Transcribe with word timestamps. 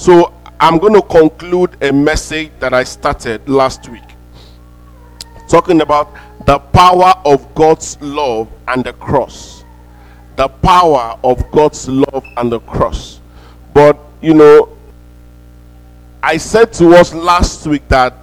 So 0.00 0.32
I'm 0.58 0.78
going 0.78 0.94
to 0.94 1.02
conclude 1.02 1.76
a 1.82 1.92
message 1.92 2.52
that 2.58 2.72
I 2.72 2.84
started 2.84 3.46
last 3.46 3.86
week 3.90 4.02
talking 5.46 5.82
about 5.82 6.08
the 6.46 6.58
power 6.58 7.12
of 7.26 7.54
God's 7.54 8.00
love 8.00 8.48
and 8.66 8.82
the 8.82 8.94
cross. 8.94 9.62
The 10.36 10.48
power 10.48 11.18
of 11.22 11.50
God's 11.50 11.86
love 11.86 12.24
and 12.38 12.50
the 12.50 12.60
cross. 12.60 13.20
But, 13.74 13.98
you 14.22 14.32
know, 14.32 14.74
I 16.22 16.38
said 16.38 16.72
to 16.74 16.94
us 16.94 17.12
last 17.12 17.66
week 17.66 17.86
that 17.88 18.14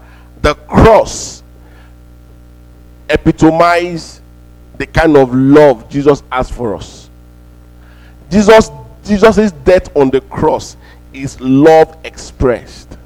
the 0.42 0.56
cross 0.56 1.44
epitomizes 3.08 4.20
the 4.80 4.88
kind 4.88 5.16
of 5.16 5.32
love 5.32 5.88
Jesus 5.90 6.24
has 6.32 6.50
for 6.50 6.76
us. 6.76 7.08
Jesus 8.32 8.72
Jesus' 9.08 9.52
death 9.64 9.96
on 9.96 10.10
the 10.10 10.22
cross 10.22 10.76
is 11.22 11.40
love 11.42 11.98
expressed. 12.04 12.98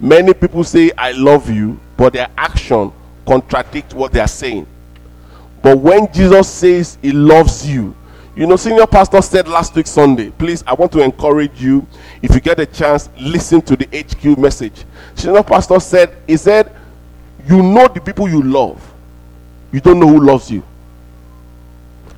Many 0.00 0.34
people 0.34 0.64
say 0.64 0.90
I 0.96 1.12
love 1.12 1.48
you, 1.50 1.80
but 1.96 2.12
their 2.12 2.28
action 2.36 2.92
contradict 3.26 3.94
what 3.94 4.12
they 4.12 4.20
are 4.20 4.28
saying. 4.28 4.66
But 5.62 5.78
when 5.78 6.12
Jesus 6.12 6.48
says 6.48 6.98
he 7.02 7.12
loves 7.12 7.68
you, 7.68 7.94
you 8.36 8.46
know, 8.46 8.56
senior 8.56 8.86
pastor 8.86 9.22
said 9.22 9.48
last 9.48 9.74
week 9.74 9.86
Sunday, 9.86 10.30
please, 10.30 10.62
I 10.66 10.74
want 10.74 10.92
to 10.92 11.00
encourage 11.00 11.58
you. 11.60 11.86
If 12.20 12.34
you 12.34 12.40
get 12.40 12.60
a 12.60 12.66
chance, 12.66 13.08
listen 13.18 13.62
to 13.62 13.76
the 13.76 13.86
HQ 13.98 14.38
message. 14.38 14.84
Senior 15.14 15.42
pastor 15.42 15.80
said, 15.80 16.14
he 16.26 16.36
said, 16.36 16.70
you 17.48 17.62
know 17.62 17.88
the 17.88 18.00
people 18.00 18.28
you 18.28 18.42
love. 18.42 18.92
You 19.72 19.80
don't 19.80 19.98
know 19.98 20.08
who 20.08 20.20
loves 20.20 20.50
you. 20.50 20.62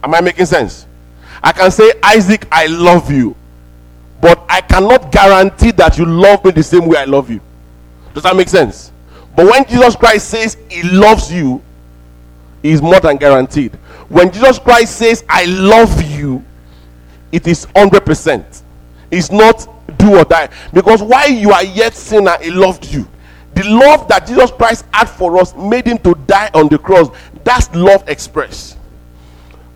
Am 0.02 0.12
I 0.12 0.20
making 0.20 0.46
sense? 0.46 0.86
I 1.42 1.52
can 1.52 1.70
say, 1.70 1.92
Isaac, 2.02 2.48
I 2.50 2.66
love 2.66 3.12
you. 3.12 3.36
I 4.58 4.60
cannot 4.60 5.12
guarantee 5.12 5.70
that 5.70 5.98
you 5.98 6.04
love 6.04 6.44
me 6.44 6.50
the 6.50 6.64
same 6.64 6.86
way 6.86 6.96
I 6.98 7.04
love 7.04 7.30
you. 7.30 7.40
Does 8.12 8.24
that 8.24 8.34
make 8.34 8.48
sense? 8.48 8.90
But 9.36 9.46
when 9.46 9.64
Jesus 9.64 9.94
Christ 9.94 10.30
says 10.30 10.56
he 10.68 10.82
loves 10.82 11.32
you, 11.32 11.62
is 12.64 12.82
more 12.82 12.98
than 12.98 13.16
guaranteed. 13.18 13.72
When 14.08 14.32
Jesus 14.32 14.58
Christ 14.58 14.96
says, 14.96 15.24
I 15.28 15.44
love 15.44 16.02
you, 16.02 16.44
it 17.30 17.46
is 17.46 17.66
100%. 17.66 18.62
It's 19.12 19.30
not 19.30 19.68
do 19.96 20.18
or 20.18 20.24
die. 20.24 20.48
Because 20.72 21.04
while 21.04 21.30
you 21.30 21.52
are 21.52 21.62
yet 21.62 21.94
sinner, 21.94 22.36
he 22.42 22.50
loved 22.50 22.84
you. 22.86 23.06
The 23.54 23.62
love 23.62 24.08
that 24.08 24.26
Jesus 24.26 24.50
Christ 24.50 24.86
had 24.92 25.08
for 25.08 25.38
us 25.38 25.54
made 25.54 25.86
him 25.86 25.98
to 25.98 26.16
die 26.26 26.50
on 26.52 26.66
the 26.68 26.78
cross. 26.78 27.16
That's 27.44 27.72
love 27.76 28.02
expressed. 28.08 28.76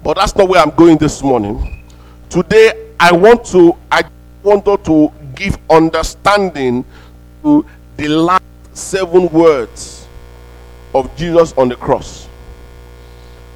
But 0.03 0.17
that's 0.17 0.35
not 0.35 0.49
where 0.49 0.61
I'm 0.61 0.75
going 0.75 0.99
this 0.99 1.23
morning. 1.23 1.85
Today, 2.29 2.89
I 2.99 3.13
want 3.13 3.45
to 3.47 3.77
I 3.89 4.03
wanted 4.43 4.85
to 4.85 5.13
give 5.35 5.59
understanding 5.71 6.85
to 7.43 7.65
the 7.97 8.09
last 8.09 8.43
seven 8.73 9.29
words 9.29 10.07
of 10.95 11.15
Jesus 11.17 11.53
on 11.55 11.69
the 11.69 11.77
cross. 11.77 12.29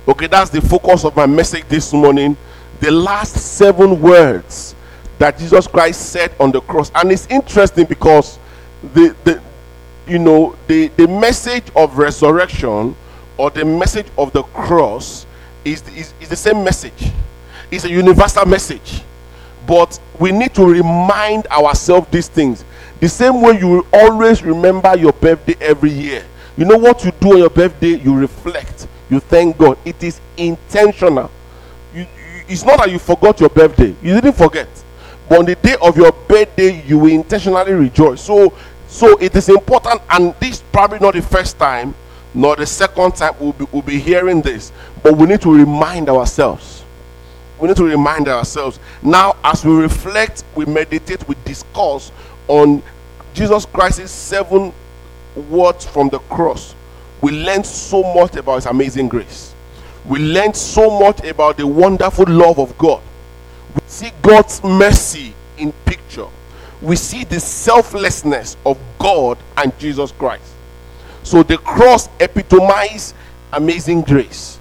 Okay, 0.09 0.27
that's 0.27 0.51
the 0.51 0.61
focus 0.61 1.05
of 1.05 1.17
my 1.17 1.27
message 1.27 1.65
this 1.69 1.93
morning. 1.93 2.37
The 2.81 2.91
last 2.91 3.37
seven 3.37 4.01
words 4.01 4.75
that 5.19 5.39
Jesus 5.39 5.67
Christ 5.67 6.11
said 6.11 6.33
on 6.39 6.53
the 6.53 6.61
cross. 6.61 6.93
And 6.95 7.11
it's 7.11 7.27
interesting 7.27 7.87
because 7.87 8.39
the, 8.95 9.17
the 9.25 9.43
you 10.07 10.19
know 10.19 10.55
the, 10.69 10.89
the 10.89 11.09
message 11.09 11.65
of 11.75 11.99
resurrection 11.99 12.95
or 13.37 13.51
the 13.51 13.65
message 13.65 14.07
of 14.17 14.33
the 14.33 14.43
cross 14.45 15.27
is, 15.65 15.83
is, 15.89 16.15
is 16.21 16.29
the 16.29 16.37
same 16.37 16.63
message. 16.63 17.11
It's 17.71 17.85
a 17.85 17.91
universal 17.91 18.47
message. 18.47 19.03
But 19.67 19.99
we 20.19 20.33
need 20.33 20.55
to 20.55 20.65
remind 20.65 21.47
ourselves 21.49 22.09
these 22.11 22.29
things. 22.29 22.65
The 23.01 23.09
same 23.09 23.43
way 23.43 23.59
you 23.59 23.87
always 23.93 24.43
remember 24.43 24.97
your 24.97 25.13
birthday 25.13 25.57
every 25.61 25.91
year. 25.91 26.25
You 26.57 26.65
know 26.65 26.79
what 26.79 27.05
you 27.05 27.11
do 27.13 27.33
on 27.33 27.39
your 27.39 27.51
birthday? 27.51 27.99
You 27.99 28.17
reflect. 28.17 28.87
You 29.11 29.21
thank 29.21 29.59
God. 29.59 29.79
It 29.85 30.03
is 30.03 30.21
intentional. 30.37 31.31
You, 31.95 32.01
you, 32.01 32.07
it's 32.49 32.65
not 32.65 32.79
that 32.79 32.91
you 32.91 32.99
forgot 32.99 33.41
your 33.41 33.51
birthday. 33.51 33.95
You 34.03 34.15
didn't 34.15 34.35
forget. 34.35 34.69
But 35.29 35.41
on 35.41 35.45
the 35.45 35.57
day 35.57 35.77
of 35.83 35.97
your 35.97 36.13
birthday, 36.13 36.83
you 36.87 36.99
will 36.99 37.13
intentionally 37.13 37.73
rejoice. 37.73 38.23
So, 38.23 38.53
so 38.89 39.19
it 39.19 39.35
is 39.35 39.49
important, 39.49 40.01
and 40.11 40.35
this 40.41 40.63
probably 40.73 41.01
not 41.01 41.15
the 41.15 41.23
first 41.23 41.59
time, 41.59 41.95
nor 42.33 42.55
the 42.55 42.67
second 42.67 43.17
time 43.17 43.35
we'll 43.41 43.53
be, 43.53 43.67
we'll 43.73 43.83
be 43.83 43.99
hearing 43.99 44.41
this. 44.41 44.73
But 45.03 45.17
we 45.17 45.27
need 45.27 45.41
to 45.43 45.53
remind 45.53 46.09
ourselves. 46.09 46.76
We 47.59 47.69
need 47.69 47.77
to 47.77 47.85
remind 47.85 48.29
ourselves. 48.29 48.79
Now, 49.03 49.37
as 49.43 49.65
we 49.65 49.75
reflect, 49.75 50.45
we 50.55 50.65
meditate, 50.67 51.27
we 51.29 51.37
discuss 51.45 52.13
on 52.49 52.83
Jesus 53.35 53.67
Christ's 53.67 54.11
seven 54.11 54.73
words 55.49 55.87
from 55.87 56.09
the 56.09 56.19
cross. 56.19 56.75
We 57.21 57.33
learn 57.33 57.65
so 57.65 58.03
much 58.15 58.37
about 58.37 58.57
his 58.57 58.67
amazing 58.67 59.09
grace. 59.09 59.55
We 60.07 60.19
learn 60.19 60.55
so 60.55 60.99
much 61.01 61.25
about 61.25 61.57
the 61.57 61.67
wonderful 61.67 62.27
love 62.29 62.59
of 62.59 62.77
God. 62.79 63.03
We 63.75 63.81
see 63.87 64.11
God's 64.23 64.63
mercy 64.63 65.35
in 65.59 65.73
picture. 65.85 66.27
We 66.83 66.97
see 66.97 67.25
the 67.25 67.41
selflessness 67.41 68.57
of 68.65 68.79
God 68.99 69.39
and 69.57 69.77
Jesus 69.79 70.13
Christ. 70.13 70.53
So 71.23 71.43
the 71.43 71.59
cross 71.59 72.09
epitomizes 72.21 73.15
amazing 73.53 74.03
grace 74.03 74.59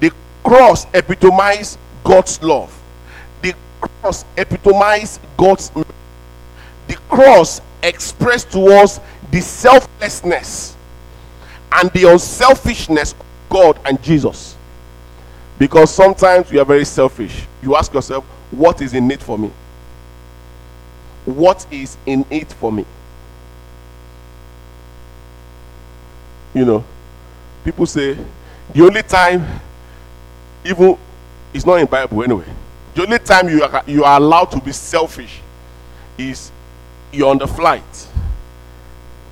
The 0.00 0.12
cross 0.44 0.86
epitomizes 0.94 1.78
God's 2.06 2.40
love. 2.40 2.72
The 3.42 3.52
cross 3.80 4.24
epitomizes 4.36 5.18
God's 5.36 5.70
the 5.70 6.94
cross 7.08 7.60
expressed 7.82 8.52
to 8.52 8.66
us 8.68 9.00
the 9.32 9.40
selflessness 9.40 10.76
and 11.72 11.90
the 11.90 12.08
unselfishness 12.08 13.12
of 13.12 13.26
God 13.48 13.80
and 13.84 14.00
Jesus. 14.02 14.56
Because 15.58 15.92
sometimes 15.92 16.50
we 16.50 16.60
are 16.60 16.64
very 16.64 16.84
selfish. 16.84 17.44
You 17.60 17.74
ask 17.74 17.92
yourself, 17.92 18.24
what 18.52 18.80
is 18.80 18.94
in 18.94 19.10
it 19.10 19.20
for 19.20 19.36
me? 19.36 19.50
What 21.24 21.66
is 21.72 21.96
in 22.06 22.24
it 22.30 22.52
for 22.52 22.70
me? 22.70 22.84
You 26.54 26.64
know, 26.64 26.84
people 27.64 27.84
say 27.84 28.16
the 28.72 28.84
only 28.84 29.02
time 29.02 29.60
even 30.64 30.96
it's 31.56 31.64
not 31.64 31.76
in 31.76 31.86
Bible 31.86 32.22
anyway. 32.22 32.44
The 32.94 33.02
only 33.02 33.18
time 33.18 33.48
you 33.48 33.62
are, 33.62 33.82
you 33.86 34.04
are 34.04 34.18
allowed 34.18 34.50
to 34.52 34.60
be 34.60 34.72
selfish 34.72 35.40
is 36.18 36.52
you're 37.12 37.30
on 37.30 37.38
the 37.38 37.46
flight, 37.46 38.08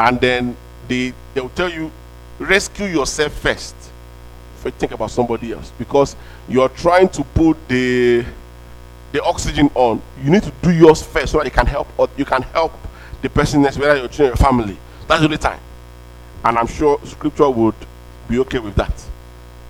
and 0.00 0.18
then 0.20 0.56
they 0.88 1.12
they 1.34 1.40
will 1.42 1.50
tell 1.50 1.68
you 1.70 1.92
rescue 2.38 2.86
yourself 2.86 3.32
first. 3.34 3.74
If 4.58 4.64
you 4.64 4.70
think 4.70 4.92
about 4.92 5.10
somebody 5.10 5.52
else, 5.52 5.70
because 5.78 6.16
you're 6.48 6.70
trying 6.70 7.10
to 7.10 7.22
put 7.22 7.56
the 7.68 8.24
the 9.12 9.22
oxygen 9.22 9.70
on, 9.74 10.00
you 10.22 10.30
need 10.30 10.42
to 10.44 10.52
do 10.62 10.72
yours 10.72 11.02
first 11.02 11.32
so 11.32 11.38
that 11.38 11.44
you 11.44 11.50
can 11.50 11.66
help 11.66 11.88
or 11.98 12.08
you 12.16 12.24
can 12.24 12.40
help 12.40 12.72
the 13.20 13.28
person 13.28 13.60
next, 13.60 13.76
whether 13.76 13.96
your 13.96 14.08
children, 14.08 14.28
your 14.28 14.36
family. 14.36 14.78
That's 15.06 15.20
the 15.20 15.26
only 15.26 15.38
time, 15.38 15.60
and 16.42 16.58
I'm 16.58 16.66
sure 16.66 16.98
Scripture 17.04 17.50
would 17.50 17.74
be 18.28 18.38
okay 18.38 18.58
with 18.60 18.74
that 18.76 18.94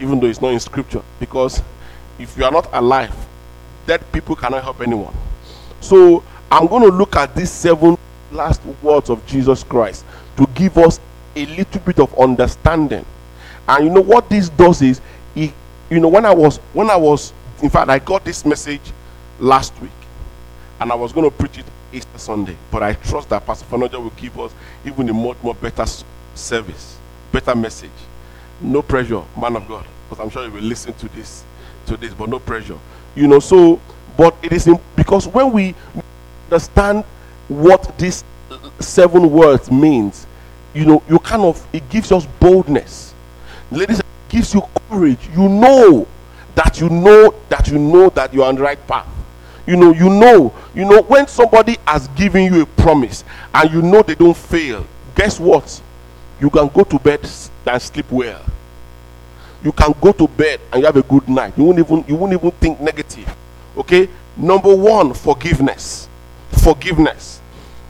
even 0.01 0.21
though 0.21 0.27
it's 0.27 0.41
not 0.41 0.53
in 0.53 0.61
scripture. 0.61 1.03
Because 1.21 1.63
if 2.19 2.37
you 2.37 2.45
are 2.45 2.53
not 2.53 2.69
alive, 2.73 3.15
dead 3.87 4.01
people 4.13 4.37
cannot 4.37 4.63
help 4.63 4.81
anyone. 4.81 5.15
So 5.81 6.23
I'm 6.51 6.67
going 6.67 6.83
to 6.83 6.97
look 6.97 7.17
at 7.17 7.35
these 7.35 7.51
seven 7.51 7.99
last 8.33 8.61
words 8.83 9.11
of 9.11 9.25
Jesus 9.27 9.63
Christ 9.63 10.05
to 10.37 10.47
give 10.55 10.79
us 10.79 11.01
a 11.37 11.47
little 11.47 11.81
bit 11.81 11.99
of 11.99 12.17
understanding. 12.19 13.05
And 13.69 13.85
you 13.87 13.91
know 13.91 14.01
what 14.01 14.29
this 14.29 14.49
does 14.49 14.83
is, 14.83 15.01
he, 15.35 15.53
you 15.91 16.01
know, 16.01 16.09
when 16.09 16.25
I 16.25 16.35
was, 16.35 16.59
when 16.73 16.91
I 16.91 16.97
was, 16.97 17.33
in 17.63 17.71
fact, 17.71 17.91
I 17.91 17.99
got 17.99 18.25
this 18.25 18.45
message 18.45 18.93
last 19.41 19.79
week, 19.81 19.91
and 20.81 20.91
I 20.93 20.95
was 20.95 21.13
going 21.13 21.29
to 21.31 21.37
preach 21.37 21.59
it 21.59 21.65
Easter 21.93 22.19
Sunday. 22.19 22.57
But 22.71 22.83
I 22.83 22.95
trust 22.95 23.29
that 23.31 23.47
Pastor 23.47 23.65
Fanoja 23.67 24.03
will 24.03 24.11
give 24.11 24.38
us 24.38 24.53
even 24.85 25.09
a 25.09 25.15
much 25.15 25.37
more 25.43 25.55
better 25.55 25.87
service, 26.35 26.99
better 27.33 27.55
message. 27.55 27.91
No 28.61 28.83
pressure, 28.83 29.23
man 29.41 29.56
of 29.56 29.67
God, 29.67 29.87
because 30.09 30.23
I'm 30.23 30.31
sure 30.31 30.44
you 30.44 30.53
will 30.53 30.62
listen 30.62 30.93
to 30.94 31.09
this, 31.09 31.44
to 31.87 31.97
this, 31.97 32.15
but 32.15 32.29
no 32.29 32.39
pressure. 32.39 32.79
You 33.15 33.29
know, 33.29 33.39
so, 33.39 33.81
but 34.17 34.37
it 34.43 34.53
is 34.53 34.67
in, 34.67 34.79
because 34.97 35.27
when 35.27 35.53
we 35.53 35.75
understand 36.47 37.05
what 37.49 37.97
these 37.99 38.25
seven 38.81 39.31
words 39.31 39.71
means, 39.71 40.27
you 40.75 40.85
know, 40.85 41.03
you 41.09 41.19
kind 41.19 41.43
of 41.43 41.65
it 41.73 41.89
gives 41.89 42.11
us 42.13 42.27
boldness. 42.41 43.15
Ladies, 43.71 44.01
it 44.01 44.07
gives 44.29 44.53
you 44.55 44.63
courage. 44.89 45.19
You 45.35 45.49
know 45.49 46.07
that 46.55 46.81
you 46.81 46.89
know 46.89 47.35
that 47.49 47.69
you 47.69 47.79
know 47.79 48.11
that 48.11 48.33
you're 48.35 48.45
on 48.45 48.57
the 48.57 48.63
right 48.63 48.87
path. 48.87 49.09
You 49.67 49.77
know, 49.77 49.93
you 49.93 50.11
know, 50.11 50.53
you 50.75 50.85
know, 50.85 51.03
when 51.03 51.27
somebody 51.27 51.79
has 51.87 52.09
given 52.09 52.53
you 52.53 52.63
a 52.63 52.67
promise 52.67 53.25
and 53.55 53.73
you 53.73 53.81
know 53.81 54.03
they 54.03 54.15
don't 54.15 54.37
fail, 54.37 54.87
guess 55.15 55.41
what? 55.41 55.81
You 56.41 56.51
can 56.51 56.69
go 56.69 56.85
to 56.85 56.99
bed 56.99 57.21
and 57.67 57.81
sleep 57.83 58.11
well. 58.11 58.43
You 59.64 59.72
can 59.72 59.94
go 60.00 60.12
to 60.12 60.28
bed 60.28 60.61
and 60.72 60.81
you 60.81 60.87
have 60.87 60.96
a 60.96 61.02
good 61.02 61.26
night. 61.28 61.55
You 61.56 61.64
won't 61.64 61.78
even 61.78 62.05
you 62.06 62.14
won't 62.16 62.32
even 62.34 62.50
think 62.52 62.81
negative. 62.81 63.34
Okay? 63.76 64.08
Number 64.37 64.75
one, 64.75 65.14
forgiveness. 65.14 66.08
Forgiveness. 66.62 67.40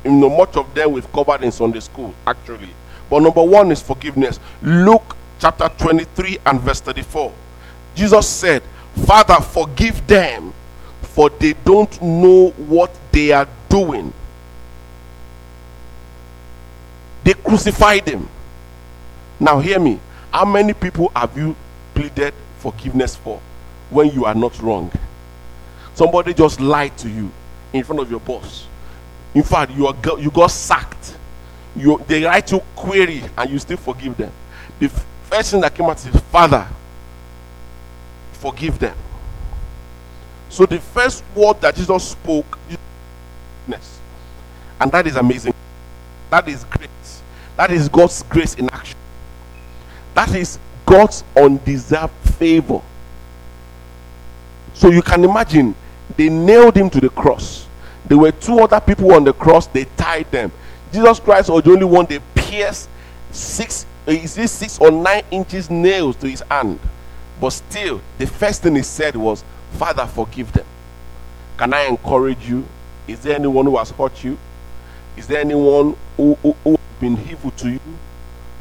you 0.04 0.12
know, 0.12 0.28
much 0.30 0.56
of 0.56 0.72
them 0.74 0.92
we've 0.92 1.10
covered 1.12 1.42
in 1.42 1.50
Sunday 1.50 1.80
school, 1.80 2.14
actually. 2.26 2.68
But 3.10 3.20
number 3.20 3.42
one 3.42 3.72
is 3.72 3.82
forgiveness. 3.82 4.38
Luke 4.62 5.16
chapter 5.38 5.68
23 5.68 6.38
and 6.46 6.60
verse 6.60 6.80
34. 6.80 7.32
Jesus 7.94 8.28
said, 8.28 8.62
Father, 9.06 9.40
forgive 9.40 10.06
them, 10.06 10.52
for 11.02 11.30
they 11.30 11.54
don't 11.64 12.00
know 12.00 12.50
what 12.50 12.94
they 13.12 13.32
are 13.32 13.48
doing. 13.68 14.12
They 17.24 17.34
crucified 17.34 18.08
him. 18.08 18.28
Now, 19.40 19.58
hear 19.60 19.78
me. 19.78 20.00
How 20.30 20.44
many 20.44 20.72
people 20.74 21.10
have 21.14 21.36
you 21.36 21.56
pleaded 21.94 22.34
forgiveness 22.58 23.16
for 23.16 23.40
when 23.90 24.10
you 24.10 24.24
are 24.24 24.34
not 24.34 24.60
wrong? 24.60 24.90
Somebody 25.94 26.34
just 26.34 26.60
lied 26.60 26.96
to 26.98 27.08
you 27.08 27.30
in 27.72 27.84
front 27.84 28.00
of 28.00 28.10
your 28.10 28.20
boss. 28.20 28.66
In 29.34 29.42
fact, 29.42 29.72
you, 29.72 29.86
are, 29.86 29.96
you 30.18 30.30
got 30.30 30.50
sacked. 30.50 31.16
You, 31.76 32.02
they 32.06 32.24
write 32.24 32.50
you 32.52 32.60
query 32.76 33.22
and 33.36 33.50
you 33.50 33.58
still 33.58 33.76
forgive 33.76 34.16
them. 34.16 34.32
The 34.78 34.88
first 34.88 35.50
thing 35.50 35.60
that 35.60 35.74
came 35.74 35.86
out 35.86 36.04
is, 36.04 36.20
Father, 36.30 36.66
forgive 38.32 38.78
them. 38.78 38.96
So 40.48 40.66
the 40.66 40.78
first 40.78 41.24
word 41.34 41.60
that 41.62 41.74
Jesus 41.74 42.10
spoke, 42.10 42.58
is 42.70 42.78
forgiveness. 43.64 44.00
and 44.80 44.92
that 44.92 45.06
is 45.06 45.16
amazing. 45.16 45.54
That 46.30 46.48
is 46.48 46.64
grace. 46.64 47.22
That 47.56 47.70
is 47.70 47.88
God's 47.88 48.22
grace 48.24 48.54
in 48.54 48.68
action. 48.70 48.96
That 50.14 50.34
is 50.34 50.58
God's 50.86 51.24
undeserved 51.36 52.12
favor. 52.38 52.80
So 54.74 54.90
you 54.90 55.02
can 55.02 55.24
imagine 55.24 55.74
they 56.16 56.28
nailed 56.28 56.76
him 56.76 56.90
to 56.90 57.00
the 57.00 57.08
cross. 57.10 57.66
There 58.06 58.18
were 58.18 58.32
two 58.32 58.58
other 58.60 58.80
people 58.80 59.12
on 59.12 59.24
the 59.24 59.32
cross, 59.32 59.66
they 59.66 59.84
tied 59.96 60.30
them. 60.30 60.52
Jesus 60.92 61.18
Christ 61.20 61.48
was 61.48 61.64
the 61.64 61.70
only 61.70 61.84
one 61.84 62.06
they 62.06 62.20
pierced 62.34 62.88
six, 63.30 63.86
eh, 64.06 64.12
is 64.12 64.34
this 64.34 64.52
six 64.52 64.78
or 64.78 64.90
nine 64.90 65.24
inches 65.30 65.70
nails 65.70 66.16
to 66.16 66.28
his 66.28 66.42
hand. 66.50 66.78
But 67.40 67.50
still, 67.50 68.00
the 68.18 68.26
first 68.26 68.62
thing 68.62 68.76
he 68.76 68.82
said 68.82 69.16
was, 69.16 69.42
Father, 69.72 70.06
forgive 70.06 70.52
them. 70.52 70.66
Can 71.56 71.72
I 71.72 71.82
encourage 71.82 72.48
you? 72.48 72.64
Is 73.06 73.20
there 73.20 73.36
anyone 73.36 73.66
who 73.66 73.76
has 73.76 73.90
hurt 73.90 74.22
you? 74.22 74.38
Is 75.16 75.26
there 75.26 75.40
anyone 75.40 75.96
who, 76.16 76.34
who, 76.42 76.56
who 76.64 76.70
has 76.70 77.00
been 77.00 77.18
evil 77.28 77.50
to 77.52 77.70
you? 77.70 77.80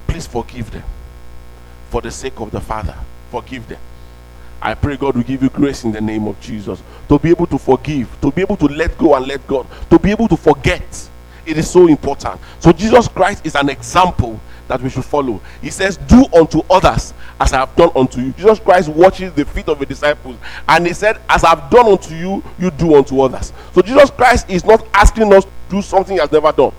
Please 0.08 0.28
forgive 0.28 0.72
them. 0.72 0.84
For 1.94 2.02
the 2.02 2.10
sake 2.10 2.40
of 2.40 2.50
the 2.50 2.60
Father, 2.60 2.96
forgive 3.30 3.68
them. 3.68 3.80
I 4.60 4.74
pray 4.74 4.98
God 4.98 5.16
will 5.16 5.22
give 5.22 5.44
you 5.44 5.50
grace 5.52 5.84
in 5.84 5.92
the 5.92 6.02
name 6.02 6.26
of 6.26 6.42
Jesus 6.42 6.82
to 7.08 7.20
be 7.20 7.30
able 7.30 7.46
to 7.46 7.60
forgive, 7.60 8.20
to 8.20 8.32
be 8.32 8.42
able 8.42 8.58
to 8.58 8.66
let 8.66 8.98
go 8.98 9.14
and 9.14 9.28
let 9.28 9.46
God, 9.46 9.68
to 9.92 10.00
be 10.00 10.10
able 10.10 10.28
to 10.30 10.36
forget. 10.36 10.82
It 11.46 11.56
is 11.56 11.70
so 11.70 11.86
important. 11.86 12.42
So, 12.60 12.72
Jesus 12.72 13.08
Christ 13.08 13.46
is 13.46 13.54
an 13.54 13.70
example 13.70 14.40
that 14.68 14.82
we 14.82 14.90
should 14.90 15.06
follow. 15.06 15.40
He 15.62 15.70
says, 15.70 15.98
Do 15.98 16.26
unto 16.34 16.62
others 16.68 17.14
as 17.40 17.54
I 17.54 17.60
have 17.60 17.76
done 17.76 17.92
unto 17.96 18.22
you. 18.22 18.32
Jesus 18.32 18.60
Christ 18.60 18.90
watches 18.90 19.32
the 19.34 19.46
feet 19.46 19.70
of 19.70 19.78
the 19.78 19.86
disciples 19.86 20.38
and 20.68 20.88
he 20.88 20.94
said, 20.94 21.22
As 21.30 21.44
I've 21.44 21.70
done 21.70 21.86
unto 21.86 22.16
you, 22.16 22.44
you 22.58 22.72
do 22.72 22.96
unto 22.96 23.22
others. 23.22 23.54
So, 23.72 23.84
Jesus 23.84 24.10
Christ 24.10 24.50
is 24.50 24.66
not 24.66 24.84
asking 24.96 25.32
us 25.32 25.46
to 25.46 25.52
do 25.70 25.84
something 25.84 26.16
he 26.16 26.20
has 26.20 26.32
never 26.32 26.52
done. 26.52 26.74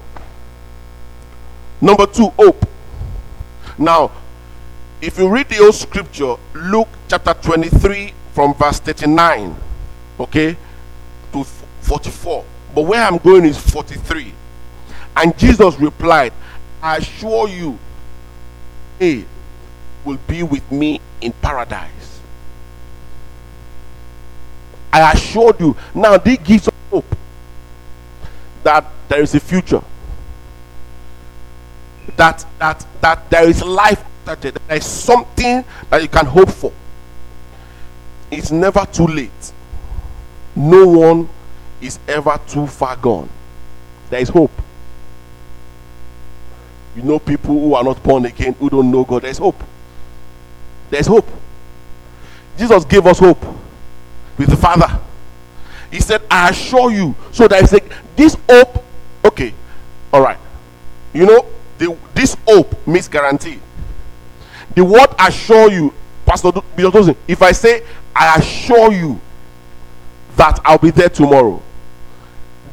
Number 1.81 2.05
two, 2.05 2.31
hope. 2.31 2.69
Now, 3.79 4.11
if 5.05 5.19
you 5.19 5.29
read 5.29 5.47
the 5.51 5.59
old 5.59 5.75
scripture, 5.75 6.37
Luke 6.55 6.89
chapter 7.09 7.35
23 7.35 8.15
from 8.33 8.55
verse 8.55 8.81
39, 8.81 9.55
okay, 10.19 10.57
to 11.31 11.45
44. 11.45 12.43
But 12.75 12.83
where 12.83 13.05
I'm 13.05 13.19
going 13.19 13.45
is 13.45 13.59
43. 13.59 14.33
And 15.17 15.37
Jesus 15.37 15.79
replied, 15.79 16.33
I 16.83 16.97
assure 16.97 17.49
you, 17.49 17.79
he 18.99 19.27
will 20.07 20.19
be 20.27 20.43
with 20.43 20.73
me 20.73 21.03
in 21.21 21.33
paradise. 21.33 22.21
I 24.91 25.13
assured 25.13 25.61
you. 25.61 25.77
Now, 25.95 26.17
this 26.17 26.39
gives 26.39 26.69
us 26.69 26.75
hope 26.91 27.17
that 28.63 28.91
there 29.09 29.21
is 29.21 29.35
a 29.35 29.41
future. 29.41 29.83
That 32.17 32.47
that 32.59 32.87
that 33.01 33.29
there 33.29 33.49
is 33.49 33.63
life 33.63 34.03
that 34.25 34.41
there 34.41 34.77
is 34.77 34.87
something 34.87 35.65
that 35.91 36.03
you 36.03 36.09
can 36.09 36.27
hope 36.27 36.51
for. 36.51 36.73
It's 38.31 38.51
never 38.51 38.87
too 38.87 39.07
late. 39.07 39.53
No 40.57 40.87
one 40.87 41.29
is 41.81 41.99
ever 42.09 42.39
too 42.47 42.67
far 42.67 42.97
gone. 42.97 43.29
There 44.11 44.21
is 44.21 44.29
hope. 44.29 44.53
You 46.97 47.03
know 47.03 47.19
people 47.19 47.59
who 47.59 47.75
are 47.75 47.83
not 47.83 48.03
born 48.03 48.25
again, 48.25 48.55
who 48.55 48.71
don't 48.71 48.91
know 48.91 49.05
God. 49.05 49.23
There's 49.23 49.39
hope. 49.39 49.63
There's 50.91 51.07
hope. 51.07 51.29
Jesus 52.57 52.85
gave 52.85 53.07
us 53.07 53.19
hope 53.19 53.45
with 54.39 54.49
the 54.49 54.57
Father. 54.57 55.01
He 55.91 56.01
said, 56.01 56.23
I 56.31 56.51
assure 56.51 56.91
you. 56.91 57.15
So 57.33 57.49
that 57.49 57.63
is 57.63 57.73
like 57.73 57.93
this 58.17 58.37
hope. 58.49 58.85
Okay, 59.25 59.53
all 60.13 60.23
right. 60.23 60.39
You 61.13 61.27
know, 61.27 61.47
the, 61.79 61.97
this 62.15 62.37
hope 62.47 62.87
means 62.87 63.09
guarantee. 63.09 63.59
The 64.75 64.85
word 64.85 65.09
assure 65.19 65.71
you, 65.71 65.93
Pastor 66.27 66.53
Bishop 66.77 67.17
if 67.29 67.43
I 67.43 67.53
say, 67.53 67.85
I 68.15 68.37
assure 68.37 68.93
you 68.93 69.21
that 70.37 70.61
I'll 70.65 70.79
be 70.79 70.91
there 70.91 71.09
tomorrow, 71.09 71.63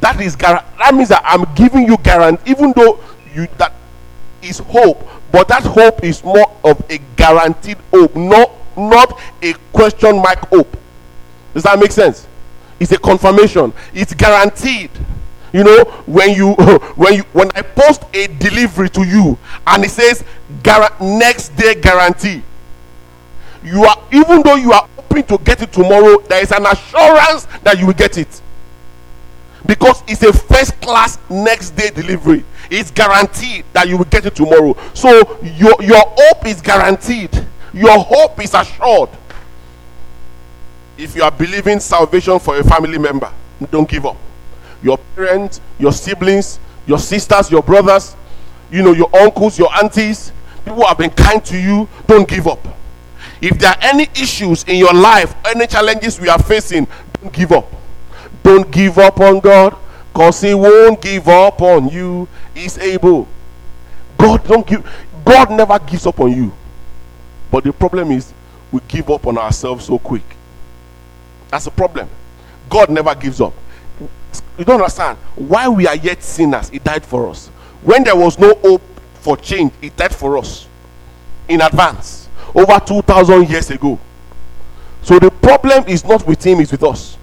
that 0.00 0.20
is 0.20 0.36
that 0.36 0.94
means 0.94 1.10
that 1.10 1.22
I'm 1.24 1.44
giving 1.54 1.86
you 1.86 1.96
guarantee, 1.98 2.50
even 2.50 2.72
though 2.74 2.98
you 3.34 3.46
that 3.58 3.72
is 4.42 4.58
hope, 4.58 5.06
but 5.30 5.48
that 5.48 5.62
hope 5.62 6.02
is 6.02 6.24
more 6.24 6.50
of 6.64 6.82
a 6.90 6.98
guaranteed 7.16 7.78
hope, 7.92 8.16
not 8.16 8.50
not 8.76 9.20
a 9.42 9.52
question 9.72 10.16
mark 10.16 10.38
hope. 10.48 10.76
Does 11.54 11.62
that 11.64 11.78
make 11.78 11.92
sense? 11.92 12.26
It's 12.80 12.90
a 12.92 12.98
confirmation. 12.98 13.72
It's 13.94 14.14
guaranteed. 14.14 14.90
You 15.52 15.64
know, 15.64 15.84
when 16.06 16.34
you 16.34 16.52
when 16.96 17.14
you 17.14 17.22
when 17.32 17.50
I 17.54 17.62
post 17.62 18.04
a 18.14 18.26
delivery 18.26 18.88
to 18.90 19.04
you 19.06 19.38
and 19.66 19.84
it 19.84 19.90
says 19.90 20.24
next 21.00 21.50
day 21.50 21.74
guarantee, 21.74 22.42
you 23.62 23.84
are 23.84 23.98
even 24.12 24.42
though 24.42 24.56
you 24.56 24.72
are 24.72 24.88
hoping 24.96 25.24
to 25.24 25.38
get 25.44 25.60
it 25.62 25.72
tomorrow, 25.72 26.18
there 26.22 26.42
is 26.42 26.52
an 26.52 26.64
assurance 26.66 27.46
that 27.62 27.78
you 27.78 27.86
will 27.86 27.92
get 27.92 28.16
it 28.16 28.40
because 29.66 30.02
it's 30.08 30.22
a 30.22 30.32
first 30.32 30.80
class 30.80 31.18
next 31.28 31.70
day 31.70 31.90
delivery. 31.90 32.44
It's 32.70 32.90
guaranteed 32.90 33.66
that 33.74 33.88
you 33.88 33.98
will 33.98 34.06
get 34.06 34.24
it 34.24 34.34
tomorrow. 34.34 34.74
So 34.94 35.38
your 35.42 35.74
your 35.82 36.02
hope 36.16 36.46
is 36.46 36.62
guaranteed. 36.62 37.46
Your 37.74 37.98
hope 37.98 38.42
is 38.42 38.54
assured. 38.54 39.10
If 40.96 41.14
you 41.14 41.22
are 41.24 41.30
believing 41.30 41.80
salvation 41.80 42.38
for 42.38 42.58
a 42.58 42.64
family 42.64 42.98
member, 42.98 43.30
don't 43.70 43.88
give 43.88 44.06
up 44.06 44.16
your 44.82 44.98
parents, 45.16 45.60
your 45.78 45.92
siblings, 45.92 46.58
your 46.86 46.98
sisters, 46.98 47.50
your 47.50 47.62
brothers, 47.62 48.16
you 48.70 48.82
know, 48.82 48.92
your 48.92 49.14
uncles, 49.16 49.58
your 49.58 49.72
aunties, 49.76 50.32
people 50.64 50.76
who 50.76 50.86
have 50.86 50.98
been 50.98 51.10
kind 51.10 51.44
to 51.44 51.58
you, 51.58 51.88
don't 52.06 52.28
give 52.28 52.46
up. 52.46 52.66
If 53.40 53.58
there 53.58 53.70
are 53.70 53.78
any 53.82 54.04
issues 54.14 54.64
in 54.64 54.76
your 54.76 54.94
life, 54.94 55.34
any 55.46 55.66
challenges 55.66 56.20
we 56.20 56.28
are 56.28 56.42
facing, 56.42 56.86
don't 57.20 57.32
give 57.32 57.52
up. 57.52 57.66
Don't 58.42 58.70
give 58.70 58.98
up 58.98 59.20
on 59.20 59.40
God 59.40 59.76
because 60.12 60.40
He 60.40 60.54
won't 60.54 61.00
give 61.00 61.28
up 61.28 61.60
on 61.62 61.88
you. 61.88 62.28
He's 62.54 62.78
able. 62.78 63.28
God 64.18 64.44
don't 64.46 64.66
give 64.66 64.88
God 65.24 65.50
never 65.50 65.78
gives 65.78 66.06
up 66.06 66.18
on 66.20 66.32
you. 66.32 66.52
But 67.50 67.64
the 67.64 67.72
problem 67.72 68.10
is 68.10 68.32
we 68.70 68.80
give 68.88 69.10
up 69.10 69.26
on 69.26 69.38
ourselves 69.38 69.86
so 69.86 69.98
quick. 69.98 70.24
That's 71.50 71.66
the 71.66 71.70
problem. 71.70 72.08
God 72.68 72.90
never 72.90 73.14
gives 73.14 73.40
up 73.40 73.52
you 74.58 74.64
don't 74.64 74.80
understand. 74.80 75.18
Why 75.36 75.68
we 75.68 75.86
are 75.86 75.96
yet 75.96 76.22
sinners 76.22 76.68
he 76.68 76.78
died 76.78 77.04
for 77.04 77.28
us. 77.28 77.48
When 77.82 78.04
there 78.04 78.16
was 78.16 78.38
no 78.38 78.54
hope 78.54 78.82
for 79.14 79.36
change 79.36 79.72
he 79.80 79.90
died 79.90 80.14
for 80.14 80.38
us 80.38 80.66
in 81.48 81.60
advance 81.60 82.28
over 82.54 82.78
2000 82.78 83.48
years 83.48 83.70
ago. 83.70 83.98
So 85.02 85.18
the 85.18 85.30
problem 85.30 85.84
is 85.88 86.04
not 86.04 86.26
with 86.26 86.44
him 86.44 86.60
it's 86.60 86.72
with 86.72 86.82
us. 86.84 87.16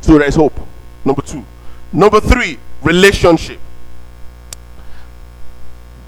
So 0.00 0.18
there 0.18 0.28
is 0.28 0.34
hope. 0.34 0.58
Number 1.04 1.22
two. 1.22 1.44
Number 1.92 2.20
three 2.20 2.58
relationship. 2.82 3.58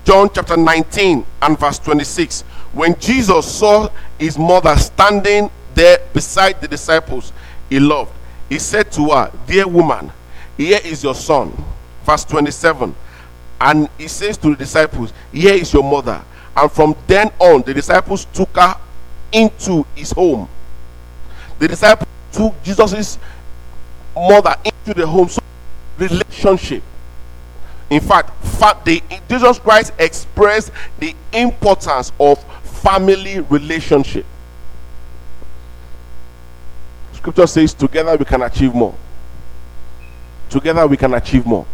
John 0.05 0.31
chapter 0.33 0.57
19 0.57 1.27
and 1.43 1.59
verse 1.59 1.81
26 1.81 2.43
when 2.73 2.97
jesus 3.01 3.53
saw 3.59 3.89
his 4.21 4.39
mother 4.39 4.77
standing 4.77 5.51
there 5.75 5.99
beside 6.13 6.61
the 6.61 6.69
disciples 6.69 7.33
he 7.69 7.81
loved 7.81 8.13
he 8.49 8.59
said 8.59 8.93
to 8.93 9.11
her, 9.11 9.33
Dear 9.47 9.67
woman, 9.67 10.13
here 10.57 10.81
is 10.85 11.03
your 11.03 11.15
son. 11.15 11.53
Verse 12.05 12.25
27. 12.25 12.95
And 13.61 13.89
he 13.99 14.09
says 14.09 14.37
to 14.39 14.51
the 14.51 14.57
disciples, 14.57 15.13
Here 15.33 15.55
is 15.55 15.73
your 15.73 15.83
mother. 15.83 16.23
And 16.57 16.71
from 16.71 16.97
then 17.07 17.31
on, 17.39 17.63
the 17.63 17.75
disciples 17.75 18.27
took 18.33 18.55
her 18.57 18.77
into 19.33 19.85
his 19.95 20.13
home. 20.13 20.49
The 21.59 21.69
disciples 21.69 22.09
took 22.33 22.63
Jesus' 22.63 23.19
mother 24.15 24.55
into 24.65 24.95
the 24.95 25.07
home. 25.07 25.29
So 25.29 25.43
relationship. 25.99 26.83
In 27.91 28.01
fact, 28.01 28.31
fa- 28.45 28.79
the, 28.85 29.03
Jesus 29.29 29.59
Christ 29.59 29.93
expressed 29.99 30.73
the 30.99 31.15
importance 31.33 32.13
of 32.19 32.43
family 32.65 33.41
relationship. 33.41 34.27
Scripture 37.27 37.49
says, 37.49 37.75
together 37.75 38.17
we 38.17 38.25
can 38.25 38.41
achieve 38.43 38.73
more. 38.73 38.95
Together 40.49 40.87
we 40.87 40.97
can 40.97 41.13
achieve 41.13 41.45
more. 41.45 41.67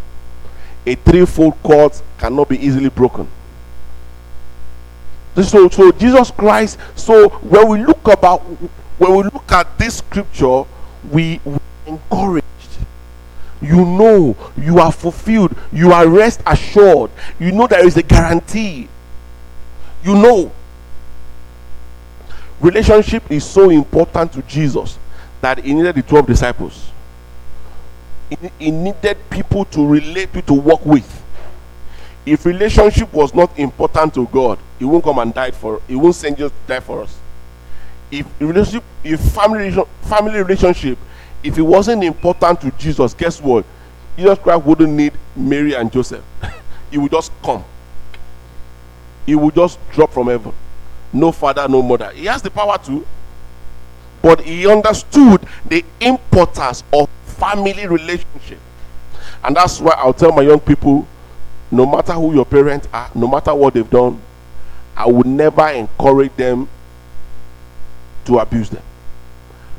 A 0.87 0.95
threefold 0.95 1.63
cord 1.63 1.93
cannot 2.17 2.49
be 2.49 2.57
easily 2.57 2.89
broken. 2.89 3.29
So, 5.37 5.69
so 5.69 5.93
Jesus 5.93 6.31
Christ. 6.31 6.79
So 6.97 7.29
when 7.29 7.69
we 7.69 7.85
look 7.85 8.09
about, 8.09 8.39
when 8.97 9.15
we 9.15 9.25
look 9.25 9.53
at 9.53 9.79
this 9.79 9.99
scripture, 9.99 10.65
we, 11.11 11.39
we 11.45 11.59
encouraged. 11.87 12.47
You 13.61 13.85
know 13.85 14.35
you 14.57 14.79
are 14.79 14.91
fulfilled. 14.91 15.55
You 15.71 15.93
are 15.93 16.09
rest 16.09 16.41
assured. 16.47 17.11
You 17.39 17.53
know 17.53 17.67
there 17.67 17.87
is 17.87 17.99
a 17.99 18.03
guarantee. 18.03 18.89
You 20.03 20.15
know. 20.15 20.51
Relationship 22.59 23.31
is 23.31 23.45
so 23.45 23.69
important 23.69 24.33
to 24.33 24.41
Jesus 24.45 24.99
that 25.43 25.59
he 25.63 25.75
needed 25.75 25.97
the 25.97 26.03
12 26.03 26.27
disciples. 26.27 26.91
He, 28.31 28.39
he 28.59 28.71
needed 28.71 29.19
people 29.29 29.67
to 29.67 29.87
relate 29.87 30.33
to, 30.33 30.41
to 30.43 30.55
work 30.55 30.87
with. 30.87 31.23
If 32.25 32.47
relationship 32.47 33.13
was 33.13 33.35
not 33.35 33.59
important 33.59 34.15
to 34.15 34.27
God, 34.29 34.59
He 34.79 34.85
won't 34.85 35.05
come 35.05 35.19
and 35.19 35.35
die 35.35 35.51
for. 35.51 35.83
He 35.89 35.97
won't 35.97 36.15
send 36.15 36.39
you 36.39 36.49
to 36.49 36.55
die 36.67 36.81
for 36.81 37.03
us. 37.03 37.19
If 38.11 38.27
relationship, 38.41 38.85
if 39.03 39.21
family 39.21 39.71
family 40.03 40.39
relationship, 40.41 40.99
if 41.43 41.59
it 41.59 41.63
wasn't 41.63 42.05
important 42.05 42.61
to 42.61 42.71
Jesus, 42.73 43.13
guess 43.15 43.41
what? 43.41 43.65
Jesus 44.17 44.39
Christ 44.39 44.65
wouldn't 44.65 44.93
need 44.93 45.15
Mary 45.35 45.75
and 45.75 45.91
Joseph. 45.91 46.25
he 46.91 46.99
would 46.99 47.11
just 47.11 47.33
come. 47.43 47.65
He 49.27 49.35
would 49.35 49.55
just 49.55 49.79
drop 49.91 50.13
from 50.13 50.29
heaven. 50.29 50.53
No 51.13 51.33
father, 51.33 51.67
no 51.69 51.83
mother. 51.83 52.11
He 52.11 52.27
has 52.27 52.43
the 52.43 52.51
power 52.51 52.79
to, 52.85 53.05
but 54.23 54.41
he 54.41 54.67
understood 54.67 55.45
the 55.67 55.85
importance 56.01 56.85
of 56.93 57.09
family 57.25 57.87
relationship. 57.87 58.59
And 59.45 59.57
that's 59.57 59.81
why 59.81 59.95
I'll 59.97 60.15
tell 60.15 60.33
my 60.33 60.43
young 60.43 60.61
people 60.61 61.07
no 61.71 61.87
matter 61.87 62.13
who 62.13 62.35
your 62.35 62.45
parents 62.45 62.87
are, 62.93 63.11
no 63.15 63.27
matter 63.27 63.55
what 63.55 63.75
they've 63.75 63.89
done, 63.89 64.21
I 64.97 65.07
would 65.07 65.27
never 65.27 65.69
encourage 65.71 66.35
them 66.37 66.69
to 68.27 68.39
abuse 68.39 68.69
them. 68.71 68.83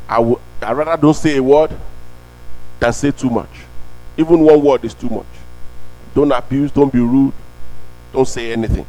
I 0.10 0.20
would 0.20 0.40
I 0.62 0.72
rather 0.74 1.00
don't 1.02 1.14
say 1.14 1.38
a 1.38 1.44
word 1.44 1.72
than 2.80 2.92
say 2.94 3.12
too 3.12 3.30
much. 3.30 3.50
Even 4.18 4.40
one 4.40 4.62
word 4.62 4.84
is 4.86 4.94
too 4.94 5.10
much. 5.10 5.26
Don't 6.16 6.32
abuse, 6.32 6.72
don't 6.72 6.92
be 6.92 7.00
rude, 7.00 7.34
don't 8.12 8.28
say 8.28 8.52
anything. 8.52 8.86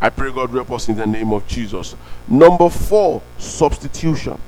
I 0.00 0.10
pray 0.10 0.30
God 0.30 0.50
help 0.50 0.70
us 0.72 0.88
in 0.88 0.96
the 0.96 1.06
name 1.06 1.32
of 1.32 1.46
Jesus. 1.46 1.94
Number 2.28 2.68
four, 2.68 3.22
substitution. 3.38 4.38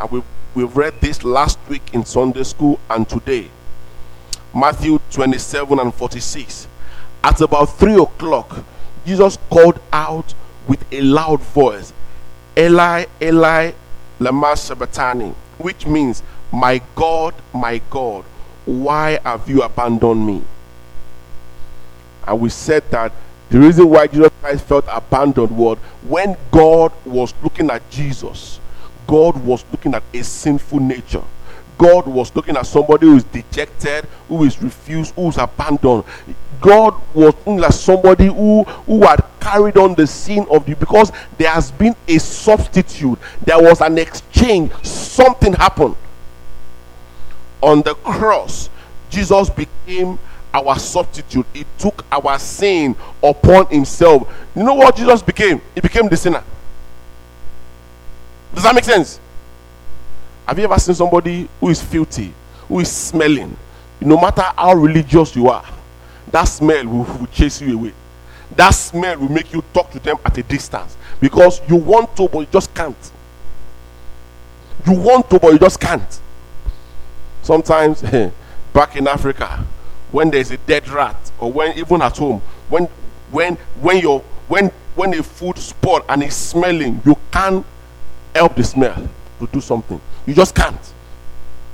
And 0.00 0.10
we 0.10 0.22
we've 0.54 0.76
read 0.76 0.94
this 1.00 1.22
last 1.22 1.58
week 1.68 1.82
in 1.92 2.04
Sunday 2.04 2.44
school 2.44 2.80
and 2.88 3.08
today. 3.08 3.50
Matthew 4.54 4.98
27 5.10 5.78
and 5.78 5.94
46. 5.94 6.66
At 7.22 7.40
about 7.40 7.66
3 7.78 8.00
o'clock, 8.00 8.64
Jesus 9.04 9.38
called 9.50 9.80
out 9.92 10.34
with 10.66 10.84
a 10.92 11.00
loud 11.00 11.40
voice, 11.40 11.92
Eli, 12.56 13.04
Eli, 13.20 13.72
lama 14.18 14.56
sabachthani, 14.56 15.34
which 15.58 15.86
means, 15.86 16.22
My 16.52 16.80
God, 16.94 17.34
my 17.52 17.80
God, 17.90 18.24
why 18.64 19.18
have 19.24 19.48
you 19.48 19.62
abandoned 19.62 20.26
me? 20.26 20.42
And 22.26 22.40
we 22.40 22.48
said 22.48 22.90
that 22.90 23.12
the 23.50 23.58
reason 23.58 23.88
why 23.88 24.06
Jesus 24.06 24.30
Christ 24.40 24.64
felt 24.64 24.84
abandoned 24.88 25.50
was 25.50 25.78
when 26.06 26.36
God 26.50 26.92
was 27.04 27.32
looking 27.42 27.70
at 27.70 27.88
Jesus, 27.90 28.60
God 29.06 29.42
was 29.42 29.64
looking 29.72 29.94
at 29.94 30.02
a 30.12 30.22
sinful 30.22 30.80
nature. 30.80 31.24
God 31.78 32.06
was 32.06 32.34
looking 32.34 32.56
at 32.56 32.66
somebody 32.66 33.06
who 33.06 33.16
is 33.16 33.24
dejected, 33.24 34.04
who 34.26 34.44
is 34.44 34.60
refused, 34.60 35.14
who 35.14 35.28
is 35.28 35.38
abandoned. 35.38 36.04
God 36.60 37.00
was 37.14 37.34
looking 37.46 37.64
at 37.64 37.72
somebody 37.72 38.26
who, 38.26 38.64
who 38.64 39.06
had 39.06 39.24
carried 39.40 39.78
on 39.78 39.94
the 39.94 40.06
sin 40.06 40.44
of 40.50 40.68
you 40.68 40.74
because 40.74 41.12
there 41.38 41.50
has 41.50 41.70
been 41.70 41.94
a 42.08 42.18
substitute. 42.18 43.18
There 43.44 43.62
was 43.62 43.80
an 43.80 43.96
exchange. 43.96 44.72
Something 44.84 45.52
happened. 45.52 45.94
On 47.62 47.80
the 47.82 47.94
cross, 47.94 48.68
Jesus 49.08 49.48
became 49.48 50.18
our 50.52 50.78
substitute. 50.78 51.46
He 51.52 51.64
took 51.78 52.04
our 52.10 52.38
sin 52.38 52.96
upon 53.22 53.66
himself. 53.66 54.28
You 54.54 54.64
know 54.64 54.74
what 54.74 54.96
Jesus 54.96 55.22
became? 55.22 55.60
He 55.74 55.80
became 55.80 56.08
the 56.08 56.16
sinner. 56.16 56.42
Does 58.54 58.64
that 58.64 58.74
make 58.74 58.84
sense? 58.84 59.20
Have 60.46 60.58
you 60.58 60.64
ever 60.64 60.78
seen 60.78 60.94
somebody 60.94 61.48
who 61.60 61.68
is 61.68 61.82
filthy, 61.82 62.32
who 62.68 62.80
is 62.80 62.90
smelling? 62.90 63.56
No 64.00 64.18
matter 64.18 64.42
how 64.56 64.74
religious 64.74 65.36
you 65.36 65.48
are, 65.48 65.64
that 66.30 66.44
smell 66.44 66.86
will, 66.86 67.04
will 67.04 67.26
chase 67.26 67.60
you 67.60 67.78
away. 67.78 67.92
That 68.56 68.70
smell 68.70 69.18
will 69.18 69.28
make 69.28 69.52
you 69.52 69.62
talk 69.74 69.90
to 69.90 69.98
them 69.98 70.16
at 70.24 70.38
a 70.38 70.42
distance 70.42 70.96
because 71.20 71.60
you 71.68 71.76
want 71.76 72.16
to, 72.16 72.28
but 72.28 72.40
you 72.40 72.46
just 72.50 72.74
can't. 72.74 73.12
You 74.86 74.98
want 74.98 75.28
to, 75.30 75.38
but 75.38 75.52
you 75.52 75.58
just 75.58 75.80
can't. 75.80 76.20
Sometimes, 77.42 78.02
back 78.72 78.96
in 78.96 79.06
Africa, 79.06 79.64
when 80.12 80.30
there's 80.30 80.50
a 80.50 80.56
dead 80.58 80.88
rat, 80.88 81.16
or 81.38 81.52
when 81.52 81.76
even 81.76 82.02
at 82.02 82.16
home, 82.16 82.40
when 82.68 82.84
when 83.30 83.56
when 83.80 83.98
you're 83.98 84.20
when 84.48 84.70
when 84.94 85.14
a 85.14 85.22
food 85.22 85.58
spot 85.58 86.04
and 86.08 86.22
it's 86.22 86.36
smelling, 86.36 87.00
you 87.04 87.16
can't 87.30 87.64
help 88.34 88.56
the 88.56 88.64
smell 88.64 89.08
to 89.38 89.46
do 89.48 89.60
something. 89.60 90.00
You 90.26 90.34
just 90.34 90.54
can't. 90.54 90.92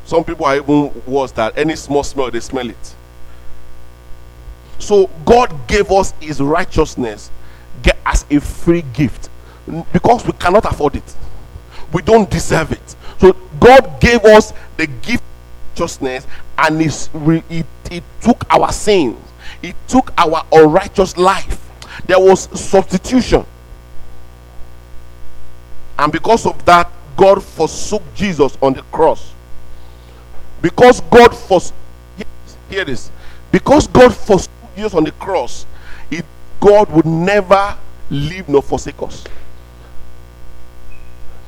Some 0.05 0.25
people 0.25 0.45
are 0.45 0.57
even 0.57 0.93
worse 1.07 1.33
that 1.33 1.57
any 1.57 1.77
small 1.77 2.05
smell, 2.05 2.31
they 2.31 2.41
smell 2.41 2.69
it. 2.69 2.95
So 4.79 5.09
God 5.25 5.67
gave 5.67 5.91
us 5.91 6.13
his 6.21 6.41
righteousness 6.41 7.31
as 8.07 8.25
a 8.31 8.41
free 8.41 8.83
gift 8.93 9.31
because 9.93 10.27
we 10.27 10.33
cannot 10.33 10.65
afford 10.67 10.97
it. 10.97 11.17
We 11.93 12.03
don't 12.03 12.31
deserve 12.31 12.73
it. 12.73 12.97
So 13.19 13.33
God 13.59 14.01
gave 14.01 14.25
us 14.25 14.53
the 14.77 14.87
gift 14.87 15.23
of 15.23 15.81
righteousness 15.81 16.27
and 16.59 16.81
it, 16.83 17.67
he 17.91 18.03
took 18.21 18.45
our 18.53 18.73
sins. 18.73 19.17
it 19.63 19.77
took 19.89 20.13
our 20.19 20.45
unrighteous 20.53 21.17
life. 21.17 21.61
There 22.07 22.21
was 22.21 22.49
substitution. 22.59 23.45
And 25.99 26.13
because 26.13 26.47
of 26.47 26.65
that, 26.65 26.91
God 27.17 27.43
forsook 27.43 28.03
Jesus 28.15 28.59
on 28.61 28.75
the 28.75 28.83
cross. 28.83 29.33
Because 30.61 31.01
God 31.03 31.37
forsook, 31.37 31.77
hear 32.69 32.85
this, 32.85 33.11
because 33.53 33.87
God 33.87 34.15
forsook 34.15 34.51
Jesus 34.75 34.95
on 34.95 35.05
the 35.05 35.13
cross, 35.13 35.67
it, 36.11 36.25
God 36.61 36.91
would 36.91 37.07
never 37.07 37.77
leave 38.11 38.49
nor 38.49 38.63
forsake 38.63 39.01
us. 39.03 39.25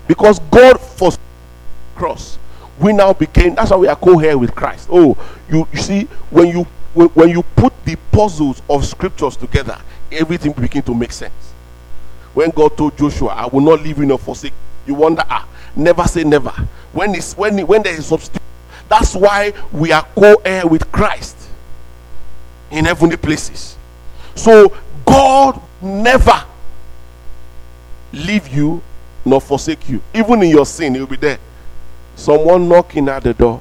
Because 0.06 0.38
God 0.38 0.80
forsook 0.80 1.20
the 1.94 1.98
cross, 1.98 2.38
we 2.78 2.92
now 2.92 3.12
became, 3.12 3.54
that's 3.54 3.70
why 3.70 3.76
we 3.76 3.88
are 3.88 3.96
co-heir 3.96 4.36
with 4.36 4.54
Christ. 4.54 4.88
Oh, 4.90 5.16
you, 5.50 5.66
you 5.72 5.78
see, 5.78 6.02
when 6.30 6.48
you 6.48 6.66
when, 6.94 7.08
when 7.08 7.28
you 7.28 7.42
put 7.42 7.72
the 7.84 7.96
puzzles 8.10 8.62
of 8.70 8.86
scriptures 8.86 9.36
together, 9.36 9.78
everything 10.10 10.52
begin 10.52 10.82
to 10.82 10.94
make 10.94 11.12
sense. 11.12 11.52
When 12.32 12.50
God 12.50 12.76
told 12.76 12.96
Joshua, 12.96 13.28
I 13.28 13.46
will 13.46 13.60
not 13.60 13.82
leave 13.82 13.98
you 13.98 14.06
nor 14.06 14.18
forsake, 14.18 14.54
you 14.86 14.94
wonder, 14.94 15.22
ah, 15.28 15.46
Never 15.76 16.04
say 16.04 16.24
never. 16.24 16.50
When 16.92 17.14
it's 17.14 17.36
when 17.36 17.58
when 17.66 17.82
there 17.82 17.94
is 17.94 18.06
substitute, 18.06 18.42
that's 18.88 19.14
why 19.14 19.52
we 19.70 19.92
are 19.92 20.02
co-heir 20.14 20.66
with 20.66 20.90
Christ 20.90 21.36
in 22.70 22.86
heavenly 22.86 23.18
places. 23.18 23.76
So 24.34 24.74
God 25.04 25.60
never 25.82 26.44
leave 28.12 28.48
you 28.48 28.82
nor 29.24 29.40
forsake 29.40 29.88
you. 29.88 30.00
Even 30.14 30.42
in 30.42 30.48
your 30.48 30.64
sin, 30.64 30.94
he'll 30.94 31.06
be 31.06 31.16
there. 31.16 31.38
Someone 32.16 32.68
knocking 32.68 33.08
at 33.08 33.22
the 33.22 33.32
door. 33.34 33.60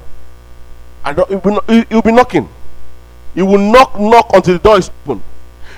I 1.04 1.14
don't 1.14 1.30
he'll 1.30 1.62
be, 1.62 1.86
he'll 1.90 2.02
be 2.02 2.12
knocking. 2.12 2.50
He 3.36 3.42
will 3.42 3.60
knock, 3.60 4.00
knock 4.00 4.32
until 4.34 4.54
the 4.54 4.60
door 4.60 4.78
is 4.78 4.90
open. 5.04 5.22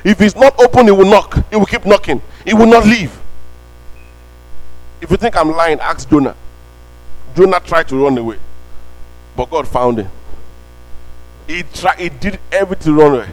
If 0.03 0.21
it's 0.21 0.35
not 0.35 0.57
open, 0.59 0.85
he 0.85 0.91
will 0.91 1.09
knock. 1.09 1.43
He 1.49 1.57
will 1.57 1.65
keep 1.65 1.85
knocking. 1.85 2.21
He 2.45 2.53
will 2.53 2.67
not 2.67 2.85
leave. 2.85 3.19
If 5.01 5.11
you 5.11 5.17
think 5.17 5.35
I'm 5.35 5.51
lying, 5.51 5.79
ask 5.79 6.09
Jonah. 6.09 6.35
Jonah 7.35 7.59
tried 7.59 7.87
to 7.89 8.03
run 8.03 8.17
away, 8.17 8.37
but 9.35 9.49
God 9.49 9.67
found 9.67 9.99
him. 9.99 10.09
He 11.45 11.63
tried, 11.63 11.99
he 11.99 12.09
did 12.09 12.39
everything 12.51 12.95
to 12.95 13.01
run 13.01 13.15
away. 13.15 13.29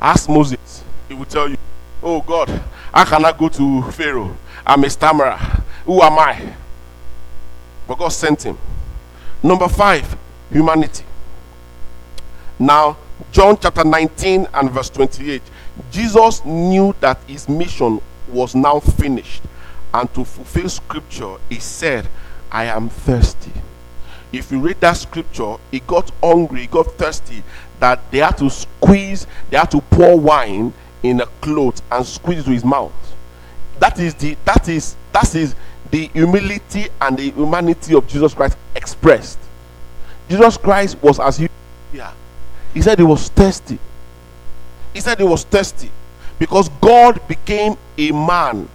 Ask 0.00 0.28
Moses, 0.28 0.82
he 1.08 1.14
will 1.14 1.24
tell 1.24 1.48
you, 1.48 1.56
Oh 2.02 2.20
God, 2.20 2.62
I 2.92 3.04
cannot 3.04 3.38
go 3.38 3.48
to 3.48 3.82
Pharaoh? 3.90 4.36
I'm 4.66 4.84
a 4.84 4.90
stammerer. 4.90 5.36
Who 5.84 6.02
am 6.02 6.18
I? 6.18 6.54
But 7.86 7.98
God 7.98 8.08
sent 8.08 8.42
him. 8.42 8.58
Number 9.44 9.68
five, 9.68 10.16
humanity. 10.50 11.04
Now, 12.58 12.96
John 13.30 13.58
chapter 13.60 13.84
19 13.84 14.48
and 14.54 14.70
verse 14.70 14.88
28. 14.88 15.42
Jesus 15.90 16.42
knew 16.46 16.94
that 17.00 17.18
his 17.26 17.46
mission 17.46 18.00
was 18.28 18.54
now 18.54 18.80
finished, 18.80 19.42
and 19.92 20.12
to 20.14 20.24
fulfill 20.24 20.70
scripture, 20.70 21.36
he 21.50 21.60
said, 21.60 22.08
I 22.50 22.64
am 22.64 22.88
thirsty. 22.88 23.52
If 24.32 24.50
you 24.50 24.60
read 24.60 24.80
that 24.80 24.94
scripture, 24.94 25.56
he 25.70 25.80
got 25.80 26.10
hungry, 26.22 26.62
he 26.62 26.66
got 26.66 26.92
thirsty, 26.94 27.42
that 27.80 28.10
they 28.10 28.20
had 28.20 28.38
to 28.38 28.48
squeeze, 28.48 29.26
they 29.50 29.58
had 29.58 29.70
to 29.72 29.82
pour 29.82 30.18
wine 30.18 30.72
in 31.02 31.20
a 31.20 31.26
cloth 31.42 31.82
and 31.92 32.06
squeeze 32.06 32.38
it 32.38 32.44
to 32.44 32.50
his 32.50 32.64
mouth. 32.64 32.92
That 33.78 34.00
is 34.00 34.14
the 34.14 34.38
that 34.46 34.70
is 34.70 34.96
that 35.12 35.34
is 35.34 35.54
the 35.94 36.08
humility 36.08 36.88
and 37.00 37.16
the 37.16 37.30
humanity 37.30 37.94
of 37.94 38.04
Jesus 38.08 38.34
Christ 38.34 38.58
expressed. 38.74 39.38
Jesus 40.28 40.56
Christ 40.56 41.00
was 41.00 41.20
as 41.20 41.38
you 41.38 41.48
yeah. 41.92 42.12
He 42.72 42.82
said 42.82 42.98
he 42.98 43.04
was 43.04 43.28
thirsty. 43.28 43.78
He 44.92 44.98
said 44.98 45.18
he 45.18 45.24
was 45.24 45.44
thirsty 45.44 45.92
because 46.36 46.68
God 46.80 47.20
became 47.28 47.76
a 47.96 48.10
man 48.10 48.68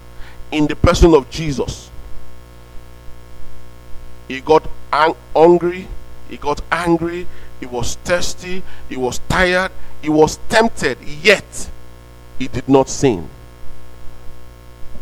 in 0.53 0.65
the 0.65 0.77
person 0.77 1.13
of 1.13 1.29
Jesus. 1.29 1.91
He 4.29 4.39
got 4.39 4.65
ang- 4.93 5.17
hungry, 5.35 5.89
he 6.29 6.37
got 6.37 6.61
angry, 6.71 7.27
he 7.59 7.65
was 7.65 7.95
thirsty, 7.95 8.63
he 8.87 8.95
was 8.95 9.19
tired, 9.27 9.73
he 10.01 10.07
was 10.07 10.39
tempted, 10.47 10.97
yet 11.01 11.69
he 12.37 12.47
did 12.47 12.69
not 12.69 12.87
sin. 12.87 13.29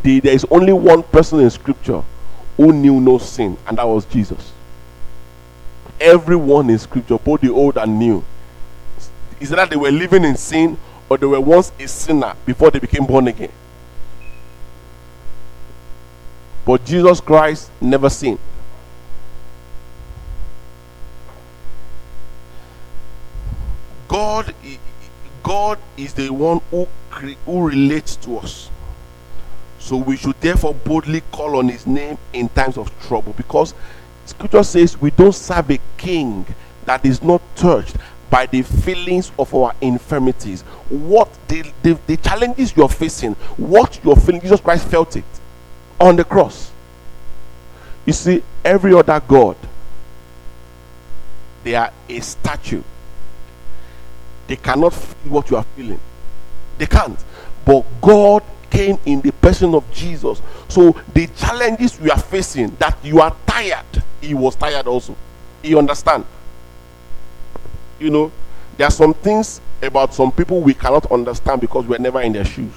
The, 0.08 0.22
there 0.22 0.34
is 0.34 0.46
only 0.50 0.72
one 0.72 1.04
person 1.04 1.42
in 1.42 1.50
scripture 1.50 2.02
who 2.56 2.72
knew 2.72 3.02
no 3.02 3.18
sin, 3.18 3.58
and 3.68 3.78
that 3.78 3.86
was 3.86 4.06
Jesus. 4.06 4.54
Everyone 6.00 6.70
in 6.70 6.80
scripture, 6.80 7.18
both 7.18 7.42
the 7.42 7.52
old 7.52 7.78
and 7.78 8.00
new, 8.00 8.24
is 9.42 9.50
that 9.50 9.70
they 9.70 9.76
were 9.76 9.92
living 9.92 10.24
in 10.24 10.38
sin 10.38 10.78
or 11.10 11.18
they 11.18 11.26
were 11.26 11.42
once 11.42 11.74
a 11.78 11.90
sinner 11.90 12.36
before 12.46 12.72
they 12.72 12.80
became 12.80 13.06
born 13.06 13.28
again. 13.28 13.52
But 16.66 16.86
Jesus 16.86 17.20
Christ 17.20 17.70
never 17.82 18.10
sinned. 18.10 18.40
God, 24.08 24.56
God 25.44 25.78
is 25.98 26.14
the 26.14 26.30
one 26.30 26.62
who, 26.72 26.88
who 27.46 27.68
relates 27.68 28.16
to 28.16 28.38
us. 28.38 28.70
So 29.88 29.96
we 29.96 30.17
should 30.17 30.36
therefore 30.41 30.74
boldly 30.74 31.22
call 31.32 31.56
on 31.56 31.70
his 31.70 31.88
name 31.88 32.17
in 32.34 32.50
times 32.50 32.77
of 32.77 32.91
trouble 33.08 33.32
because 33.38 33.74
scripture 34.25 34.63
says 34.63 35.00
we 35.00 35.12
don't 35.12 35.34
serve 35.34 35.72
a 35.72 35.79
king 35.96 36.46
that 36.84 37.06
is 37.06 37.24
not 37.24 37.41
touched 37.56 37.96
by 38.29 38.48
the 38.48 38.63
feelings 38.63 39.32
of 39.39 39.56
our 39.56 39.74
infirmities. 39.79 40.63
What 40.89 41.29
the, 41.48 41.72
the, 41.84 41.98
the 42.06 42.17
challenges 42.17 42.75
you're 42.75 42.89
facing, 42.89 43.36
what 43.56 43.98
you're 44.03 44.17
feeling, 44.17 44.41
Jesus 44.41 44.60
Christ 44.60 44.89
felt 44.89 45.15
it 45.15 45.24
on 46.01 46.17
the 46.17 46.25
cross. 46.25 46.70
You 48.06 48.12
see, 48.12 48.44
every 48.65 48.94
other 48.94 49.22
God, 49.25 49.56
they 51.63 51.75
are 51.75 51.94
a 52.10 52.20
statue. 52.20 52.84
They 54.48 54.58
cannot 54.58 54.94
feel 54.94 55.32
what 55.32 55.50
you 55.50 55.56
are 55.56 55.65
feeling. 55.77 56.01
They 56.77 56.88
can't. 56.88 57.24
But 57.63 57.86
God 58.01 58.44
came 58.70 58.98
in 59.06 59.22
the 59.22 59.32
person 59.32 59.74
of 59.74 59.90
Jesus. 59.92 60.42
So 60.68 60.96
the 61.14 61.28
challenges 61.28 62.00
we 62.00 62.12
are 62.12 62.20
facing, 62.20 62.76
that 62.78 62.98
you 63.04 63.22
are 63.22 63.36
tired, 63.46 64.04
he 64.22 64.34
was 64.34 64.56
tired 64.56 64.88
also. 64.88 65.16
You 65.64 65.80
understand? 65.80 66.26
you 68.00 68.10
know, 68.10 68.32
there 68.78 68.88
are 68.88 68.92
some 68.92 69.14
things 69.14 69.62
about 69.82 70.14
some 70.14 70.32
people 70.32 70.62
we 70.62 70.74
cannot 70.74 71.12
understand 71.12 71.62
because 71.62 71.86
we're 71.86 71.98
never 71.98 72.22
in 72.22 72.34
their 72.34 72.46
shoes. 72.46 72.74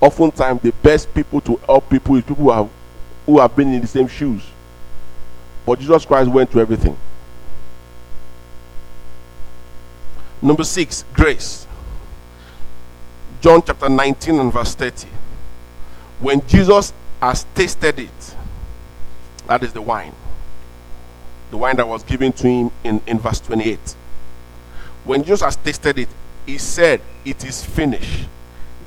Oftentimes, 0.00 0.62
the 0.62 0.72
best 0.72 1.12
people 1.14 1.40
to 1.40 1.56
help 1.66 1.88
people 1.90 2.16
is 2.16 2.22
people 2.22 2.44
who 2.44 2.50
have, 2.50 2.68
who 3.26 3.38
have 3.40 3.54
been 3.54 3.72
in 3.72 3.80
the 3.80 3.86
same 3.86 4.06
shoes. 4.06 4.42
But 5.66 5.80
Jesus 5.80 6.04
Christ 6.04 6.30
went 6.30 6.50
through 6.50 6.62
everything. 6.62 6.96
Number 10.40 10.64
six, 10.64 11.04
grace. 11.12 11.66
John 13.40 13.62
chapter 13.62 13.88
19 13.88 14.38
and 14.38 14.52
verse 14.52 14.74
30. 14.74 15.08
When 16.20 16.46
Jesus 16.46 16.92
has 17.20 17.46
tasted 17.54 17.98
it, 17.98 18.34
that 19.46 19.62
is 19.62 19.72
the 19.72 19.82
wine 19.82 20.14
the 21.50 21.56
wine 21.56 21.76
that 21.76 21.88
was 21.88 22.02
given 22.02 22.32
to 22.32 22.46
him 22.48 22.70
in, 22.84 23.00
in 23.06 23.18
verse 23.18 23.40
28. 23.40 23.78
When 25.04 25.22
Jesus 25.22 25.40
has 25.40 25.56
tasted 25.56 25.98
it, 25.98 26.08
he 26.46 26.58
said, 26.58 27.00
It 27.24 27.44
is 27.44 27.64
finished. 27.64 28.28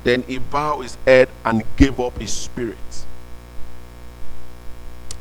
Then 0.04 0.22
he 0.22 0.38
bowed 0.38 0.80
his 0.80 0.96
head 1.06 1.28
and 1.44 1.64
gave 1.76 1.98
up 2.00 2.18
his 2.18 2.32
spirit. 2.32 2.76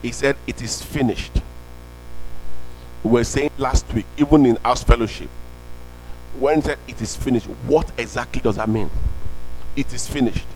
He 0.01 0.11
said, 0.11 0.35
It 0.47 0.61
is 0.61 0.81
finished. 0.81 1.41
We 3.03 3.11
were 3.11 3.23
saying 3.23 3.51
last 3.57 3.91
week, 3.93 4.05
even 4.17 4.45
in 4.45 4.55
house 4.57 4.83
fellowship, 4.83 5.29
when 6.39 6.57
he 6.57 6.61
said 6.61 6.77
it 6.87 7.01
is 7.01 7.15
finished, 7.15 7.47
what 7.65 7.91
exactly 7.97 8.41
does 8.41 8.55
that 8.55 8.69
mean? 8.69 8.89
It 9.75 9.93
is 9.93 10.07
finished. 10.07 10.47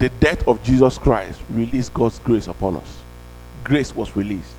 the 0.00 0.08
death 0.08 0.48
of 0.48 0.62
Jesus 0.62 0.96
Christ 0.96 1.38
released 1.50 1.92
God's 1.92 2.18
grace 2.20 2.48
upon 2.48 2.78
us. 2.78 2.98
Grace 3.62 3.94
was 3.94 4.16
released. 4.16 4.54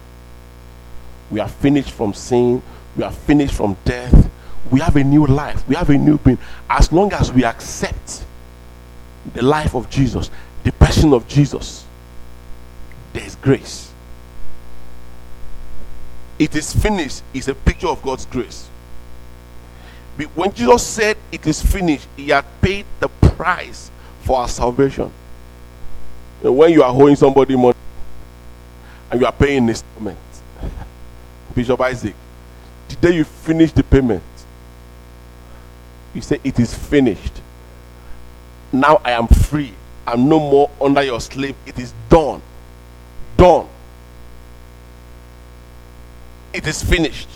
We 1.32 1.40
are 1.40 1.50
finished 1.50 1.92
from 1.92 2.14
sin. 2.14 2.62
We 2.96 3.04
are 3.04 3.12
finished 3.12 3.56
from 3.56 3.76
death. 3.84 4.30
We 4.70 4.80
have 4.82 4.96
a 4.96 5.04
new 5.04 5.26
life. 5.26 5.68
We 5.68 5.76
have 5.76 5.90
a 5.90 5.98
new 5.98 6.20
being. 6.20 6.38
As 6.70 6.94
long 6.94 7.12
as 7.14 7.34
we 7.34 7.44
accept 7.44 8.24
the 9.34 9.42
life 9.42 9.74
of 9.74 9.90
Jesus, 9.90 10.30
the 10.64 10.72
person 10.74 11.12
of 11.12 11.28
Jesus, 11.28 11.86
there's 13.12 13.36
grace. 13.36 13.92
It 16.38 16.56
is 16.56 16.72
finished 16.72 17.24
is 17.34 17.48
a 17.48 17.56
picture 17.56 17.88
of 17.88 18.04
God's 18.04 18.28
grace. 18.28 18.70
When 20.36 20.52
Jesus 20.54 20.86
said 20.86 21.17
it 21.32 21.47
is 21.47 21.62
finished, 21.62 22.08
he 22.15 22.30
had 22.30 22.45
paid 22.62 22.86
the 23.00 23.08
price 23.08 23.89
for 24.21 24.39
our 24.39 24.47
salvation 24.47 25.12
when 26.50 26.71
you 26.71 26.82
are 26.84 26.91
owing 26.91 27.15
somebody 27.15 27.56
money 27.56 27.78
and 29.12 29.19
you 29.19 29.26
are 29.28 29.32
paying 29.32 29.67
installment, 29.67 30.17
Bishop 31.56 31.80
Isaac, 31.82 32.15
the 32.89 32.95
day 32.95 33.15
you 33.15 33.24
finish 33.24 33.71
the 33.71 33.84
payment, 33.84 34.24
you 36.13 36.21
say 36.21 36.39
it 36.43 36.60
is 36.60 36.74
finished. 36.74 37.41
Now 38.71 39.02
I 39.04 39.12
am 39.12 39.28
free. 39.28 39.74
I'm 40.08 40.28
no 40.28 40.39
more 40.39 40.69
under 40.80 41.04
your 41.04 41.21
slave. 41.21 41.56
It 41.65 41.78
is 41.78 41.93
done. 42.10 42.41
Done. 43.38 43.67
It 46.54 46.65
is 46.67 46.84
finished. 46.84 47.30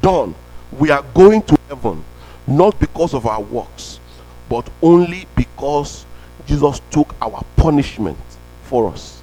Done. 0.00 0.34
We 0.78 0.90
are 0.90 1.02
going 1.14 1.42
to 1.42 1.58
heaven 1.68 2.04
not 2.56 2.78
because 2.78 3.14
of 3.14 3.26
our 3.26 3.40
works, 3.40 4.00
but 4.48 4.68
only 4.82 5.26
because 5.36 6.04
Jesus 6.46 6.80
took 6.90 7.14
our 7.22 7.44
punishment 7.56 8.18
for 8.64 8.90
us. 8.90 9.22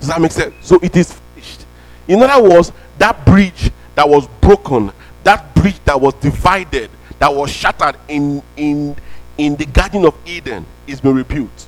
Does 0.00 0.08
that 0.08 0.20
make 0.20 0.32
sense? 0.32 0.54
So 0.60 0.78
it 0.82 0.94
is 0.96 1.12
finished. 1.12 1.64
In 2.06 2.22
other 2.22 2.48
words, 2.48 2.72
that 2.98 3.24
bridge 3.24 3.70
that 3.94 4.08
was 4.08 4.28
broken, 4.40 4.92
that 5.24 5.54
bridge 5.54 5.78
that 5.84 6.00
was 6.00 6.14
divided, 6.14 6.90
that 7.18 7.34
was 7.34 7.50
shattered 7.50 7.96
in 8.08 8.42
in 8.56 8.96
in 9.38 9.56
the 9.56 9.66
Garden 9.66 10.04
of 10.04 10.14
Eden 10.26 10.64
is 10.86 11.00
been 11.00 11.14
rebuilt. 11.14 11.66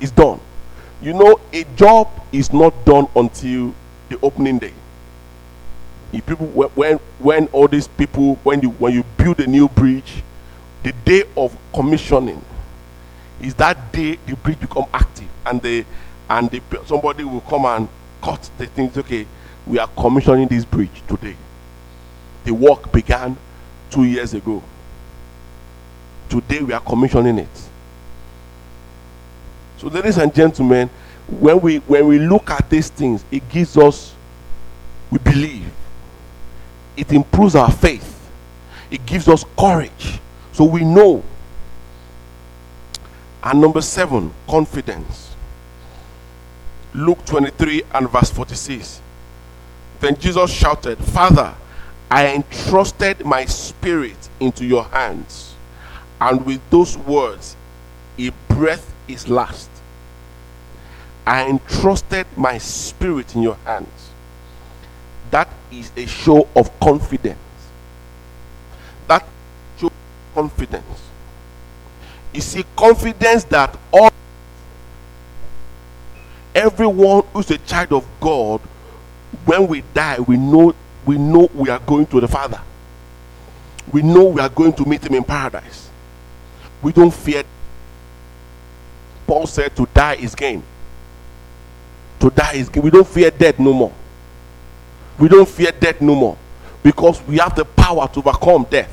It's 0.00 0.10
done. 0.10 0.40
You 1.02 1.12
know, 1.12 1.40
a 1.52 1.64
job 1.76 2.08
is 2.32 2.52
not 2.52 2.84
done 2.84 3.06
until 3.14 3.74
the 4.08 4.18
opening 4.22 4.58
day. 4.58 4.72
If 6.14 6.24
people 6.26 6.46
when 6.46 6.98
when 7.18 7.46
all 7.48 7.66
these 7.66 7.88
people 7.88 8.36
when 8.44 8.60
you 8.62 8.70
when 8.70 8.94
you 8.94 9.04
build 9.16 9.40
a 9.40 9.48
new 9.48 9.68
bridge, 9.68 10.22
the 10.84 10.92
day 11.04 11.24
of 11.36 11.56
commissioning 11.74 12.40
is 13.42 13.54
that 13.56 13.92
day 13.92 14.16
the 14.26 14.36
bridge 14.36 14.60
become 14.60 14.84
active 14.94 15.28
and 15.44 15.84
and 16.30 16.50
the, 16.50 16.62
somebody 16.86 17.24
will 17.24 17.40
come 17.40 17.64
and 17.66 17.88
cut 18.22 18.48
the 18.58 18.66
things 18.66 18.96
okay 18.96 19.26
we 19.66 19.78
are 19.78 19.88
commissioning 19.96 20.46
this 20.46 20.64
bridge 20.64 21.02
today. 21.08 21.36
The 22.44 22.52
work 22.52 22.92
began 22.92 23.36
two 23.90 24.04
years 24.04 24.34
ago. 24.34 24.62
Today 26.28 26.60
we 26.60 26.72
are 26.74 26.80
commissioning 26.80 27.38
it. 27.38 27.68
So 29.78 29.88
ladies 29.88 30.18
and 30.18 30.32
gentlemen 30.32 30.88
when 31.28 31.60
we 31.60 31.78
when 31.78 32.06
we 32.06 32.20
look 32.20 32.50
at 32.50 32.70
these 32.70 32.88
things 32.88 33.24
it 33.32 33.48
gives 33.48 33.76
us 33.76 34.14
we 35.10 35.18
believe 35.18 35.73
it 36.96 37.12
improves 37.12 37.54
our 37.54 37.70
faith 37.70 38.30
it 38.90 39.04
gives 39.06 39.28
us 39.28 39.44
courage 39.56 40.20
so 40.52 40.64
we 40.64 40.84
know 40.84 41.22
and 43.44 43.60
number 43.60 43.82
seven, 43.82 44.32
confidence. 44.48 45.36
Luke 46.94 47.22
23 47.26 47.82
and 47.92 48.08
verse 48.08 48.30
46. 48.30 49.02
Then 50.00 50.16
Jesus 50.16 50.50
shouted, 50.50 50.96
Father, 50.98 51.54
I 52.10 52.34
entrusted 52.34 53.24
my 53.26 53.44
spirit 53.44 54.30
into 54.40 54.64
your 54.64 54.84
hands. 54.84 55.54
And 56.22 56.46
with 56.46 56.62
those 56.70 56.96
words, 56.96 57.54
he 58.16 58.32
breathed 58.48 58.82
his 59.06 59.28
last. 59.28 59.68
I 61.26 61.46
entrusted 61.46 62.26
my 62.36 62.56
spirit 62.56 63.34
in 63.34 63.42
your 63.42 63.56
hands. 63.66 63.88
That 65.34 65.48
is 65.72 65.90
a 65.96 66.06
show 66.06 66.46
of 66.54 66.78
confidence. 66.78 67.40
That 69.08 69.26
show 69.76 69.90
confidence. 70.32 71.10
You 72.32 72.40
see, 72.40 72.64
confidence 72.76 73.42
that 73.42 73.76
all 73.92 74.12
everyone 76.54 77.24
who's 77.32 77.50
a 77.50 77.58
child 77.58 77.92
of 77.94 78.06
God, 78.20 78.60
when 79.44 79.66
we 79.66 79.82
die, 79.92 80.20
we 80.20 80.36
know 80.36 80.72
we 81.04 81.18
know 81.18 81.50
we 81.52 81.68
are 81.68 81.80
going 81.80 82.06
to 82.06 82.20
the 82.20 82.28
Father. 82.28 82.60
We 83.90 84.02
know 84.02 84.26
we 84.26 84.40
are 84.40 84.48
going 84.48 84.74
to 84.74 84.84
meet 84.84 85.02
him 85.02 85.14
in 85.14 85.24
paradise. 85.24 85.90
We 86.80 86.92
don't 86.92 87.12
fear. 87.12 87.42
Paul 89.26 89.48
said 89.48 89.74
to 89.74 89.88
die 89.92 90.14
is 90.14 90.36
gain. 90.36 90.62
To 92.20 92.30
die 92.30 92.52
is 92.52 92.68
gain. 92.68 92.84
We 92.84 92.90
don't 92.90 93.08
fear 93.08 93.32
death 93.32 93.58
no 93.58 93.72
more. 93.72 93.92
We 95.18 95.28
don't 95.28 95.48
fear 95.48 95.72
death 95.72 96.00
no 96.00 96.14
more 96.14 96.36
because 96.82 97.22
we 97.26 97.38
have 97.38 97.54
the 97.54 97.64
power 97.64 98.08
to 98.08 98.18
overcome 98.18 98.66
death. 98.68 98.90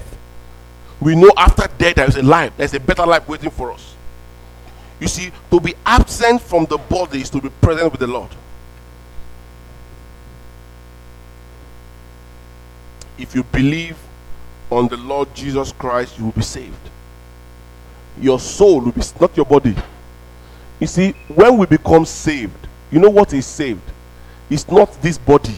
We 0.99 1.15
know 1.15 1.31
after 1.35 1.67
death 1.77 1.95
there 1.95 2.07
is 2.07 2.15
a 2.15 2.23
life, 2.23 2.53
there's 2.57 2.73
a 2.73 2.79
better 2.79 3.05
life 3.05 3.27
waiting 3.27 3.49
for 3.49 3.71
us. 3.71 3.95
You 4.99 5.07
see, 5.07 5.31
to 5.49 5.59
be 5.59 5.73
absent 5.83 6.41
from 6.41 6.65
the 6.65 6.77
body 6.77 7.21
is 7.21 7.29
to 7.31 7.41
be 7.41 7.49
present 7.49 7.91
with 7.91 7.99
the 7.99 8.07
Lord. 8.07 8.29
If 13.17 13.33
you 13.33 13.43
believe 13.43 13.97
on 14.69 14.87
the 14.87 14.97
Lord 14.97 15.33
Jesus 15.33 15.71
Christ, 15.73 16.17
you 16.17 16.25
will 16.25 16.31
be 16.31 16.43
saved. 16.43 16.75
Your 18.19 18.39
soul 18.39 18.81
will 18.81 18.91
be 18.91 19.01
not 19.19 19.35
your 19.35 19.45
body. 19.45 19.75
You 20.79 20.87
see, 20.87 21.11
when 21.27 21.57
we 21.57 21.65
become 21.65 22.05
saved, 22.05 22.67
you 22.91 22.99
know 22.99 23.09
what 23.09 23.33
is 23.33 23.45
saved? 23.45 23.81
It's 24.49 24.67
not 24.67 25.01
this 25.01 25.17
body. 25.17 25.57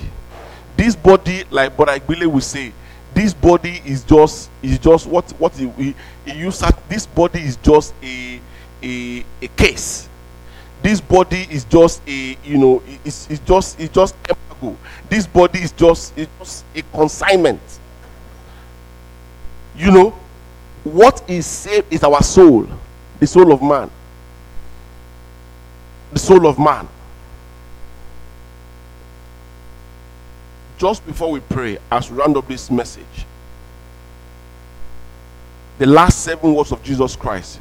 This 0.76 0.96
body, 0.96 1.44
like 1.52 1.76
but 1.78 1.90
I 1.90 2.00
believe 2.00 2.32
we 2.32 2.42
say, 2.42 2.74
this 3.14 3.34
body 3.34 3.82
is 3.86 4.04
just 4.04 4.50
is 4.62 4.80
just 4.80 5.08
what 5.08 5.30
what 5.40 5.54
he, 5.54 5.70
he, 6.26 6.34
used. 6.34 6.64
This 6.90 7.06
body 7.06 7.42
is 7.42 7.58
just 7.58 7.94
a 8.02 8.40
a, 8.82 9.26
a 9.42 9.48
case. 9.50 10.10
This 10.82 11.00
body 11.00 11.48
is 11.50 11.64
just 11.66 12.02
a 12.08 12.38
you 12.44 12.58
know 12.58 12.84
it's, 13.06 13.30
it's 13.30 13.40
just 13.42 13.80
it's 13.80 13.94
just 13.94 14.16
embargo. 14.30 14.78
This 15.10 15.28
body 15.28 15.60
is 15.60 15.72
just 15.72 16.18
it's 16.18 16.32
just 16.40 16.66
a 16.76 16.82
consignment. 16.96 17.62
You 19.76 19.92
know 19.92 20.10
what 20.84 21.24
is 21.30 21.46
saved 21.46 21.92
is 21.92 22.04
our 22.04 22.22
soul, 22.22 22.68
the 23.20 23.28
soul 23.28 23.54
of 23.54 23.62
man. 23.62 23.90
The 26.12 26.20
soul 26.20 26.48
of 26.48 26.60
man. 26.60 26.88
Just 30.78 31.06
before 31.06 31.32
we 31.32 31.40
pray, 31.40 31.78
as 31.92 32.10
we 32.10 32.18
round 32.18 32.36
up 32.38 32.48
this 32.48 32.72
message, 32.72 33.26
the 35.78 35.86
last 35.86 36.24
seven 36.24 36.54
words 36.54 36.72
of 36.72 36.84
Jesus 36.84 37.16
Christ 37.16 37.60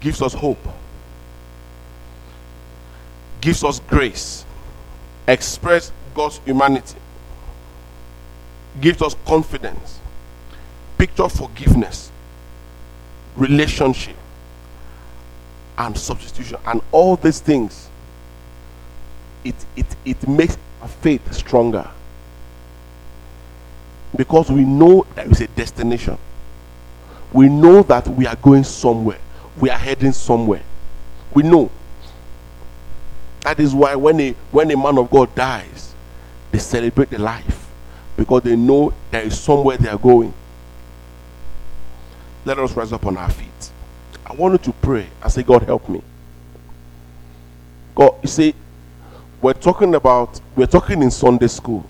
gives 0.00 0.22
us 0.22 0.34
hope, 0.34 0.58
gives 3.40 3.64
us 3.64 3.80
grace, 3.80 4.44
express 5.26 5.92
God's 6.14 6.38
humanity, 6.44 6.98
gives 8.80 9.02
us 9.02 9.16
confidence, 9.26 9.98
picture 10.96 11.28
forgiveness, 11.28 12.10
relationship, 13.36 14.16
and 15.76 15.96
substitution, 15.96 16.58
and 16.66 16.80
all 16.92 17.16
these 17.16 17.40
things. 17.40 17.88
It, 19.44 19.54
it, 19.76 19.86
it 20.04 20.28
makes 20.28 20.58
faith 20.86 21.32
stronger 21.32 21.88
because 24.14 24.50
we 24.50 24.64
know 24.64 25.06
there 25.14 25.30
is 25.30 25.40
a 25.40 25.46
destination. 25.48 26.18
We 27.32 27.48
know 27.48 27.82
that 27.82 28.06
we 28.08 28.26
are 28.26 28.36
going 28.36 28.64
somewhere 28.64 29.18
we 29.60 29.70
are 29.70 29.78
heading 29.78 30.12
somewhere. 30.12 30.62
We 31.34 31.42
know. 31.42 31.70
That 33.42 33.60
is 33.60 33.74
why 33.74 33.94
when 33.94 34.20
a 34.20 34.30
when 34.50 34.70
a 34.70 34.76
man 34.76 34.98
of 34.98 35.10
God 35.10 35.34
dies, 35.34 35.94
they 36.50 36.58
celebrate 36.58 37.10
the 37.10 37.18
life 37.18 37.68
because 38.16 38.42
they 38.42 38.56
know 38.56 38.92
there 39.10 39.22
is 39.22 39.38
somewhere 39.38 39.76
they 39.76 39.88
are 39.88 39.98
going. 39.98 40.32
Let 42.44 42.58
us 42.58 42.72
rise 42.72 42.92
up 42.92 43.06
on 43.06 43.16
our 43.16 43.30
feet. 43.30 43.70
I 44.24 44.34
want 44.34 44.52
you 44.52 44.72
to 44.72 44.78
pray 44.80 45.06
and 45.22 45.32
say, 45.32 45.42
God 45.42 45.62
help 45.62 45.88
me. 45.88 46.02
God, 47.94 48.14
you 48.22 48.28
see, 48.28 48.54
we're 49.40 49.52
talking 49.52 49.94
about 49.94 50.40
we're 50.56 50.66
talking 50.66 51.02
in 51.02 51.10
Sunday 51.10 51.46
school. 51.46 51.84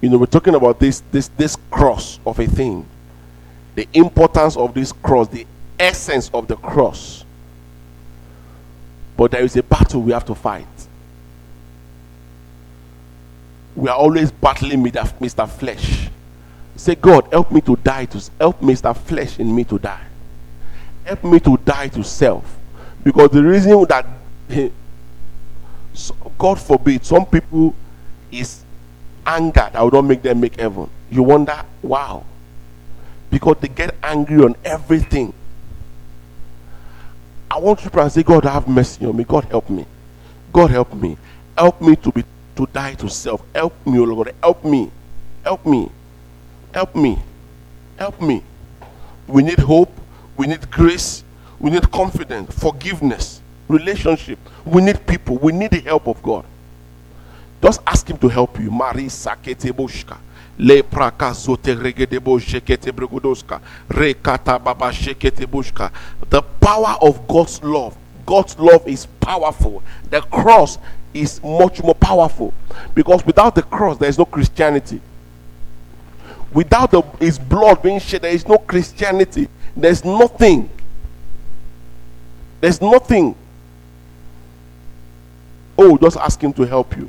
You 0.00 0.10
know, 0.10 0.18
we're 0.18 0.26
talking 0.26 0.54
about 0.54 0.78
this 0.78 1.02
this 1.12 1.28
this 1.36 1.56
cross 1.70 2.18
of 2.26 2.38
a 2.38 2.46
thing, 2.46 2.86
the 3.74 3.88
importance 3.92 4.56
of 4.56 4.74
this 4.74 4.92
cross, 4.92 5.28
the 5.28 5.46
essence 5.78 6.30
of 6.34 6.48
the 6.48 6.56
cross. 6.56 7.24
But 9.16 9.32
there 9.32 9.42
is 9.42 9.56
a 9.56 9.62
battle 9.62 10.02
we 10.02 10.12
have 10.12 10.24
to 10.26 10.34
fight. 10.34 10.66
We 13.74 13.88
are 13.88 13.96
always 13.96 14.30
battling 14.30 14.82
with 14.82 14.94
Mr. 14.94 15.48
Flesh. 15.48 16.08
Say, 16.76 16.94
God, 16.94 17.28
help 17.32 17.50
me 17.50 17.60
to 17.62 17.74
die 17.76 18.04
to 18.06 18.30
help 18.38 18.60
Mr. 18.60 18.96
Flesh 18.96 19.40
in 19.40 19.54
me 19.54 19.64
to 19.64 19.78
die. 19.78 20.04
Help 21.04 21.24
me 21.24 21.40
to 21.40 21.56
die 21.58 21.88
to 21.88 22.04
self. 22.04 22.56
Because 23.02 23.30
the 23.30 23.42
reason 23.42 23.84
that 23.88 24.06
God 26.38 26.60
forbid 26.60 27.04
some 27.04 27.26
people 27.26 27.74
is 28.30 28.62
anger 29.26 29.68
that 29.72 29.80
will 29.80 29.90
not 29.90 30.02
make 30.02 30.22
them 30.22 30.40
make 30.40 30.58
heaven. 30.58 30.88
You 31.10 31.22
wonder, 31.22 31.62
wow. 31.82 32.24
Because 33.30 33.56
they 33.60 33.68
get 33.68 33.94
angry 34.02 34.42
on 34.44 34.56
everything. 34.64 35.32
I 37.50 37.58
want 37.58 37.80
to 37.80 37.90
pray 37.90 38.02
and 38.02 38.12
say, 38.12 38.22
God, 38.22 38.44
have 38.44 38.68
mercy 38.68 39.04
on 39.06 39.16
me. 39.16 39.24
God, 39.24 39.44
help 39.44 39.68
me. 39.70 39.86
God, 40.52 40.70
help 40.70 40.94
me. 40.94 41.16
Help 41.56 41.80
me 41.80 41.96
to 41.96 42.12
be 42.12 42.24
to 42.56 42.66
die 42.66 42.94
to 42.94 43.08
self. 43.08 43.42
Help 43.54 43.74
me, 43.86 43.98
O 43.98 44.04
Lord. 44.04 44.34
Help 44.42 44.64
me. 44.64 44.90
Help 45.44 45.64
me. 45.66 45.90
Help 46.72 46.94
me. 46.94 47.18
Help 47.98 48.20
me. 48.20 48.42
We 49.26 49.42
need 49.42 49.58
hope. 49.58 49.92
We 50.36 50.46
need 50.46 50.70
grace. 50.70 51.24
We 51.60 51.70
need 51.70 51.90
confidence, 51.90 52.54
forgiveness, 52.54 53.40
relationship. 53.68 54.38
We 54.64 54.82
need 54.82 55.06
people. 55.06 55.38
We 55.38 55.52
need 55.52 55.70
the 55.70 55.80
help 55.80 56.06
of 56.06 56.22
God. 56.22 56.44
Just 57.62 57.80
ask 57.86 58.08
Him 58.08 58.18
to 58.18 58.28
help 58.28 58.58
you. 58.58 58.70
Mari 58.70 59.04
Sakete 59.04 59.72
Boshka. 59.72 60.18
Le 60.58 60.82
praka 60.82 61.32
zote 61.32 61.74
regedebo 61.74 62.38
shekete 62.40 62.90
bregudoska. 62.92 63.60
Rekata 63.88 64.58
baba 64.62 64.90
shekete 64.90 65.46
bushka. 65.46 65.92
The 66.30 66.42
power 66.42 66.96
of 67.00 67.28
God's 67.28 67.62
love. 67.62 67.96
God's 68.26 68.58
love 68.58 68.86
is 68.86 69.06
powerful. 69.20 69.82
The 70.10 70.20
cross 70.20 70.78
is 71.14 71.40
much 71.42 71.82
more 71.82 71.94
powerful. 71.94 72.52
Because 72.94 73.24
without 73.24 73.54
the 73.54 73.62
cross, 73.62 73.98
there 73.98 74.08
is 74.08 74.18
no 74.18 74.24
Christianity. 74.24 75.00
Without 76.52 76.90
the, 76.90 77.02
his 77.20 77.38
blood 77.38 77.80
being 77.82 78.00
shed, 78.00 78.22
there 78.22 78.32
is 78.32 78.46
no 78.46 78.58
Christianity. 78.58 79.48
There's 79.76 80.04
nothing. 80.04 80.68
There's 82.60 82.80
nothing. 82.82 83.36
Oh, 85.78 85.96
just 85.96 86.16
ask 86.16 86.40
him 86.42 86.52
to 86.54 86.66
help 86.66 86.96
you. 86.96 87.08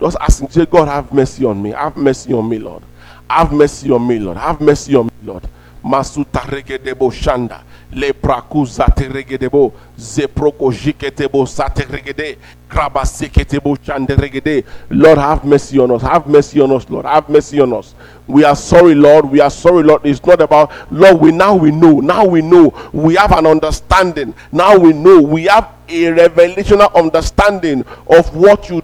Just 0.00 0.16
asking, 0.20 0.50
say, 0.50 0.64
God, 0.64 0.86
have 0.86 1.12
mercy 1.12 1.44
on 1.44 1.60
me. 1.60 1.70
Have 1.70 1.96
mercy 1.96 2.32
on 2.32 2.48
me, 2.48 2.58
Lord. 2.58 2.82
Have 3.28 3.52
mercy 3.52 3.90
on 3.90 4.06
me, 4.06 4.18
Lord. 4.18 4.36
Have 4.36 4.60
mercy 4.60 4.94
on 4.94 5.06
me, 5.06 5.12
Lord. 5.24 5.48
Masuta 5.84 6.40
regedebo 6.40 7.10
shanda. 7.10 7.62
Le 7.92 8.12
prakuza 8.12 8.86
teregedebo. 8.86 9.72
Zeproko 9.98 10.72
jiketebo 10.72 11.46
sateregede. 11.46 12.38
Krabaseketebo 12.68 13.76
regede. 14.18 14.64
Lord, 14.90 15.18
have 15.18 15.44
mercy 15.44 15.78
on 15.78 15.90
us. 15.90 16.02
Have 16.02 16.26
mercy 16.26 16.60
on 16.60 16.72
us, 16.72 16.88
Lord. 16.88 17.06
Have 17.06 17.28
mercy 17.28 17.60
on 17.60 17.72
us. 17.72 17.94
We 18.26 18.44
are 18.44 18.56
sorry, 18.56 18.94
Lord. 18.94 19.26
We 19.26 19.40
are 19.40 19.50
sorry, 19.50 19.82
Lord. 19.82 20.06
It's 20.06 20.24
not 20.24 20.40
about, 20.40 20.70
Lord, 20.90 21.20
we 21.20 21.32
now 21.32 21.54
we 21.54 21.70
know. 21.70 22.00
Now 22.00 22.24
we 22.24 22.40
know. 22.40 22.72
We 22.92 23.16
have 23.16 23.32
an 23.32 23.46
understanding. 23.46 24.34
Now 24.50 24.78
we 24.78 24.92
know. 24.92 25.20
We 25.20 25.44
have 25.44 25.73
a 25.88 26.12
revelational 26.12 26.94
understanding 26.94 27.84
of 28.08 28.34
what 28.34 28.68
you 28.68 28.78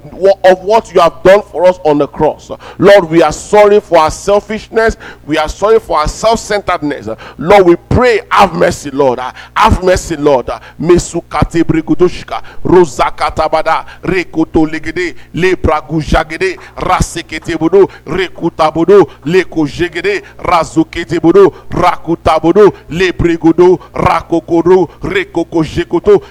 of 0.45 0.63
what 0.63 0.93
you 0.93 1.01
have 1.01 1.23
done 1.23 1.43
for 1.43 1.67
us 1.67 1.79
on 1.85 1.99
the 1.99 2.07
cross. 2.07 2.51
Lord, 2.79 3.11
we 3.11 3.23
are 3.23 3.33
sorry 3.33 3.81
for 3.81 3.99
our 3.99 4.11
selfishness. 4.11 4.97
We 5.27 5.39
are 5.39 5.49
sorry 5.49 5.79
for 5.81 5.99
our 5.99 6.09
self-centeredness. 6.09 7.09
Lord, 7.39 7.67
we 7.67 7.77
pray, 7.77 8.21
have 8.31 8.55
mercy, 8.55 8.91
Lord. 8.91 9.19
Have 9.19 9.83
mercy, 9.83 10.17
Lord. 10.17 10.47
Mesukate 10.79 11.65
brigudoshika, 11.65 12.43
rozakatabada, 12.65 13.87
rekoto 14.03 14.67
legede, 14.67 15.15
lepragu 15.35 16.01
jagede, 16.01 16.59
rasekete 16.77 17.59
bodo, 17.59 17.89
rekuta 18.07 18.71
bodo, 18.73 19.05
leko 19.25 19.67
jegede, 19.67 20.23
razokete 20.39 21.21
bodo, 21.21 21.51
rakuta 21.71 22.39
bodo, 22.41 22.73
lepregodo, 22.89 23.79
rakokodo, 23.95 24.89
rekoko 25.03 25.63
jekoto, 25.65 26.23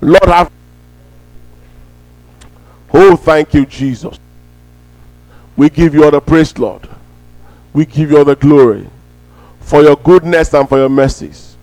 Lord, 0.00 0.24
have 0.24 0.50
Oh, 2.94 3.16
thank 3.16 3.54
you, 3.54 3.64
Jesus. 3.64 4.18
We 5.56 5.70
give 5.70 5.94
you 5.94 6.04
all 6.04 6.10
the 6.10 6.20
praise, 6.20 6.56
Lord. 6.58 6.88
We 7.72 7.86
give 7.86 8.10
you 8.10 8.18
all 8.18 8.24
the 8.24 8.36
glory 8.36 8.86
for 9.60 9.82
your 9.82 9.96
goodness 9.96 10.52
and 10.52 10.68
for 10.68 10.78
your 10.78 10.88
mercies, 10.88 11.56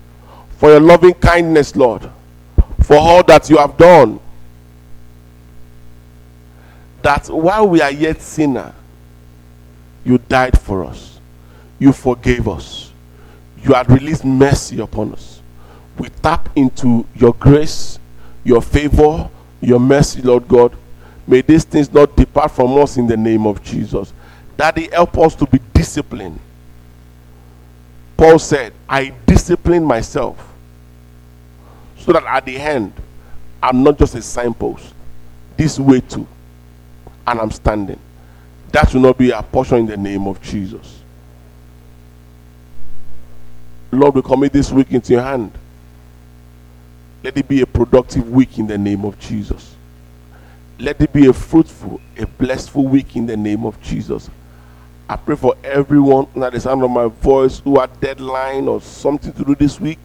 for 0.58 0.70
your 0.70 0.80
loving 0.80 1.14
kindness, 1.14 1.76
Lord, 1.76 2.10
for 2.82 2.96
all 2.96 3.22
that 3.24 3.48
you 3.48 3.58
have 3.58 3.76
done. 3.76 4.18
That 7.02 7.28
while 7.28 7.68
we 7.68 7.80
are 7.80 7.92
yet 7.92 8.20
sinner, 8.20 8.74
you 10.04 10.18
died 10.18 10.58
for 10.58 10.84
us. 10.84 11.18
You 11.78 11.92
forgave 11.92 12.48
us. 12.48 12.89
You 13.62 13.74
had 13.74 13.90
released 13.90 14.24
mercy 14.24 14.80
upon 14.80 15.12
us. 15.12 15.40
We 15.98 16.08
tap 16.22 16.48
into 16.56 17.06
your 17.14 17.34
grace, 17.34 17.98
your 18.42 18.62
favor, 18.62 19.28
your 19.60 19.80
mercy, 19.80 20.22
Lord 20.22 20.48
God. 20.48 20.74
May 21.26 21.42
these 21.42 21.64
things 21.64 21.92
not 21.92 22.16
depart 22.16 22.50
from 22.52 22.76
us 22.78 22.96
in 22.96 23.06
the 23.06 23.16
name 23.16 23.46
of 23.46 23.62
Jesus. 23.62 24.12
Daddy, 24.56 24.88
help 24.90 25.16
us 25.18 25.34
to 25.36 25.46
be 25.46 25.58
disciplined. 25.74 26.38
Paul 28.16 28.38
said, 28.38 28.72
I 28.88 29.14
discipline 29.26 29.84
myself 29.84 30.46
so 31.98 32.12
that 32.12 32.24
at 32.24 32.44
the 32.44 32.56
end, 32.56 32.92
I'm 33.62 33.82
not 33.82 33.98
just 33.98 34.14
a 34.14 34.22
signpost. 34.22 34.94
This 35.56 35.78
way 35.78 36.00
too. 36.00 36.26
And 37.26 37.40
I'm 37.40 37.50
standing. 37.50 37.98
That 38.72 38.92
will 38.94 39.02
not 39.02 39.18
be 39.18 39.30
a 39.30 39.42
portion 39.42 39.78
in 39.78 39.86
the 39.86 39.96
name 39.96 40.26
of 40.26 40.40
Jesus. 40.40 40.99
Lord, 43.92 44.14
we 44.14 44.22
commit 44.22 44.52
this 44.52 44.70
week 44.70 44.92
into 44.92 45.12
your 45.12 45.22
hand. 45.22 45.52
Let 47.22 47.36
it 47.36 47.48
be 47.48 47.60
a 47.60 47.66
productive 47.66 48.30
week 48.30 48.58
in 48.58 48.66
the 48.66 48.78
name 48.78 49.04
of 49.04 49.18
Jesus. 49.18 49.74
Let 50.78 51.00
it 51.00 51.12
be 51.12 51.26
a 51.26 51.32
fruitful, 51.32 52.00
a 52.16 52.26
blessful 52.26 52.86
week 52.86 53.16
in 53.16 53.26
the 53.26 53.36
name 53.36 53.66
of 53.66 53.80
Jesus. 53.82 54.30
I 55.08 55.16
pray 55.16 55.36
for 55.36 55.56
everyone 55.64 56.28
at 56.42 56.52
the 56.52 56.60
sound 56.60 56.82
of 56.82 56.90
my 56.90 57.08
voice 57.08 57.58
who 57.58 57.80
had 57.80 58.00
deadline 58.00 58.68
or 58.68 58.80
something 58.80 59.32
to 59.32 59.44
do 59.44 59.54
this 59.54 59.80
week. 59.80 59.98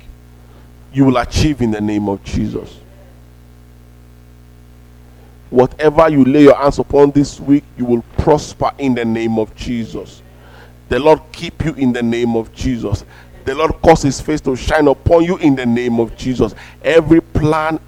You 0.91 1.05
will 1.05 1.17
achieve 1.17 1.61
in 1.61 1.71
the 1.71 1.79
name 1.79 2.09
of 2.09 2.23
Jesus. 2.23 2.79
Whatever 5.49 6.09
you 6.09 6.25
lay 6.25 6.43
your 6.43 6.55
hands 6.55 6.79
upon 6.79 7.11
this 7.11 7.39
week, 7.39 7.63
you 7.77 7.85
will 7.85 8.01
prosper 8.17 8.71
in 8.77 8.95
the 8.95 9.05
name 9.05 9.37
of 9.37 9.55
Jesus. 9.55 10.21
The 10.89 10.99
Lord 10.99 11.21
keep 11.31 11.63
you 11.63 11.73
in 11.75 11.93
the 11.93 12.03
name 12.03 12.35
of 12.35 12.53
Jesus. 12.53 13.05
The 13.45 13.53
Lord 13.53 13.79
cause 13.83 14.01
his 14.01 14.19
face 14.19 14.41
to 14.41 14.55
shine 14.55 14.87
upon 14.87 15.23
you 15.23 15.37
in 15.37 15.55
the 15.55 15.65
name 15.65 15.99
of 15.99 16.17
Jesus. 16.17 16.55
Every 16.83 17.21
plan, 17.21 17.79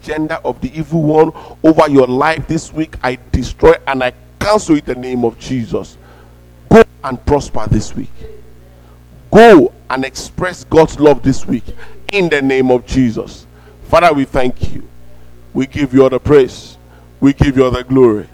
agenda 0.00 0.40
of 0.44 0.60
the 0.60 0.76
evil 0.76 1.02
one 1.02 1.32
over 1.62 1.88
your 1.88 2.06
life 2.06 2.46
this 2.48 2.72
week, 2.72 2.96
I 3.02 3.18
destroy 3.30 3.74
and 3.86 4.02
I 4.02 4.12
cancel 4.40 4.76
it 4.76 4.88
in 4.88 4.94
the 4.94 5.00
name 5.00 5.24
of 5.24 5.38
Jesus. 5.38 5.96
Go 6.68 6.82
and 7.04 7.24
prosper 7.24 7.66
this 7.70 7.94
week. 7.94 8.10
Go 9.30 9.72
and 9.88 10.04
express 10.04 10.64
God's 10.64 10.98
love 10.98 11.22
this 11.22 11.46
week 11.46 11.64
in 12.12 12.28
the 12.28 12.42
name 12.42 12.70
of 12.70 12.84
Jesus. 12.84 13.46
Father, 13.84 14.12
we 14.12 14.24
thank 14.24 14.72
you. 14.72 14.88
We 15.54 15.66
give 15.66 15.94
you 15.94 16.02
all 16.02 16.10
the 16.10 16.20
praise. 16.20 16.76
We 17.20 17.32
give 17.32 17.56
you 17.56 17.64
all 17.64 17.70
the 17.70 17.84
glory. 17.84 18.28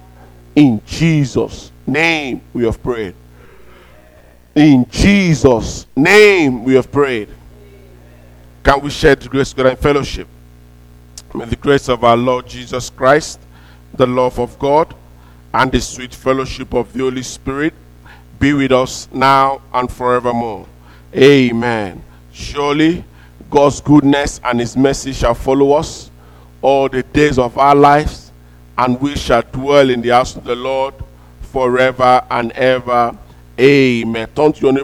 In 0.57 0.81
Jesus' 0.87 1.73
name 1.87 2.41
we 2.53 2.65
have 2.65 2.83
prayed. 2.83 3.15
In 4.55 4.87
Jesus' 4.89 5.87
name 5.97 6.63
we 6.63 6.75
have 6.75 6.91
prayed. 6.91 7.29
Can 8.63 8.81
we 8.81 8.91
share 8.91 9.15
the 9.15 9.29
grace, 9.29 9.51
of 9.51 9.57
God, 9.57 9.67
and 9.67 9.79
fellowship? 9.79 10.29
May 11.35 11.47
the 11.47 11.57
grace 11.57 11.89
of 11.89 12.05
our 12.05 12.17
Lord 12.17 12.47
Jesus 12.47 12.89
Christ, 12.91 13.41
the 13.95 14.07
love 14.07 14.39
of 14.39 14.57
God, 14.59 14.95
and 15.53 15.73
the 15.73 15.81
sweet 15.81 16.15
fellowship 16.15 16.73
of 16.73 16.93
the 16.93 17.01
Holy 17.01 17.23
Spirit 17.23 17.75
be 18.39 18.53
with 18.53 18.71
us 18.71 19.09
now 19.13 19.61
and 19.73 19.91
forevermore. 19.91 20.67
Amen. 21.15 22.03
Surely 22.33 23.05
God's 23.51 23.81
goodness 23.81 24.41
and 24.45 24.61
his 24.61 24.77
mercy 24.77 25.13
shall 25.13 25.35
follow 25.35 25.73
us 25.73 26.11
all 26.63 26.89
the 26.89 27.03
days 27.03 27.39
of 27.39 27.59
our 27.59 27.75
lives, 27.75 28.33
and 28.79 29.01
we 29.01 29.17
shall 29.17 29.43
dwell 29.43 29.91
in 29.91 30.01
the 30.01 30.11
house 30.11 30.37
of 30.37 30.45
the 30.45 30.57
Lord 30.57 30.95
forever 31.43 32.25
and 32.31 32.53
ever. 32.53 33.17
Amen. 33.61 34.29
Turn 34.35 34.53
to 34.53 34.61
your 34.61 34.73
neighbor. 34.73 34.83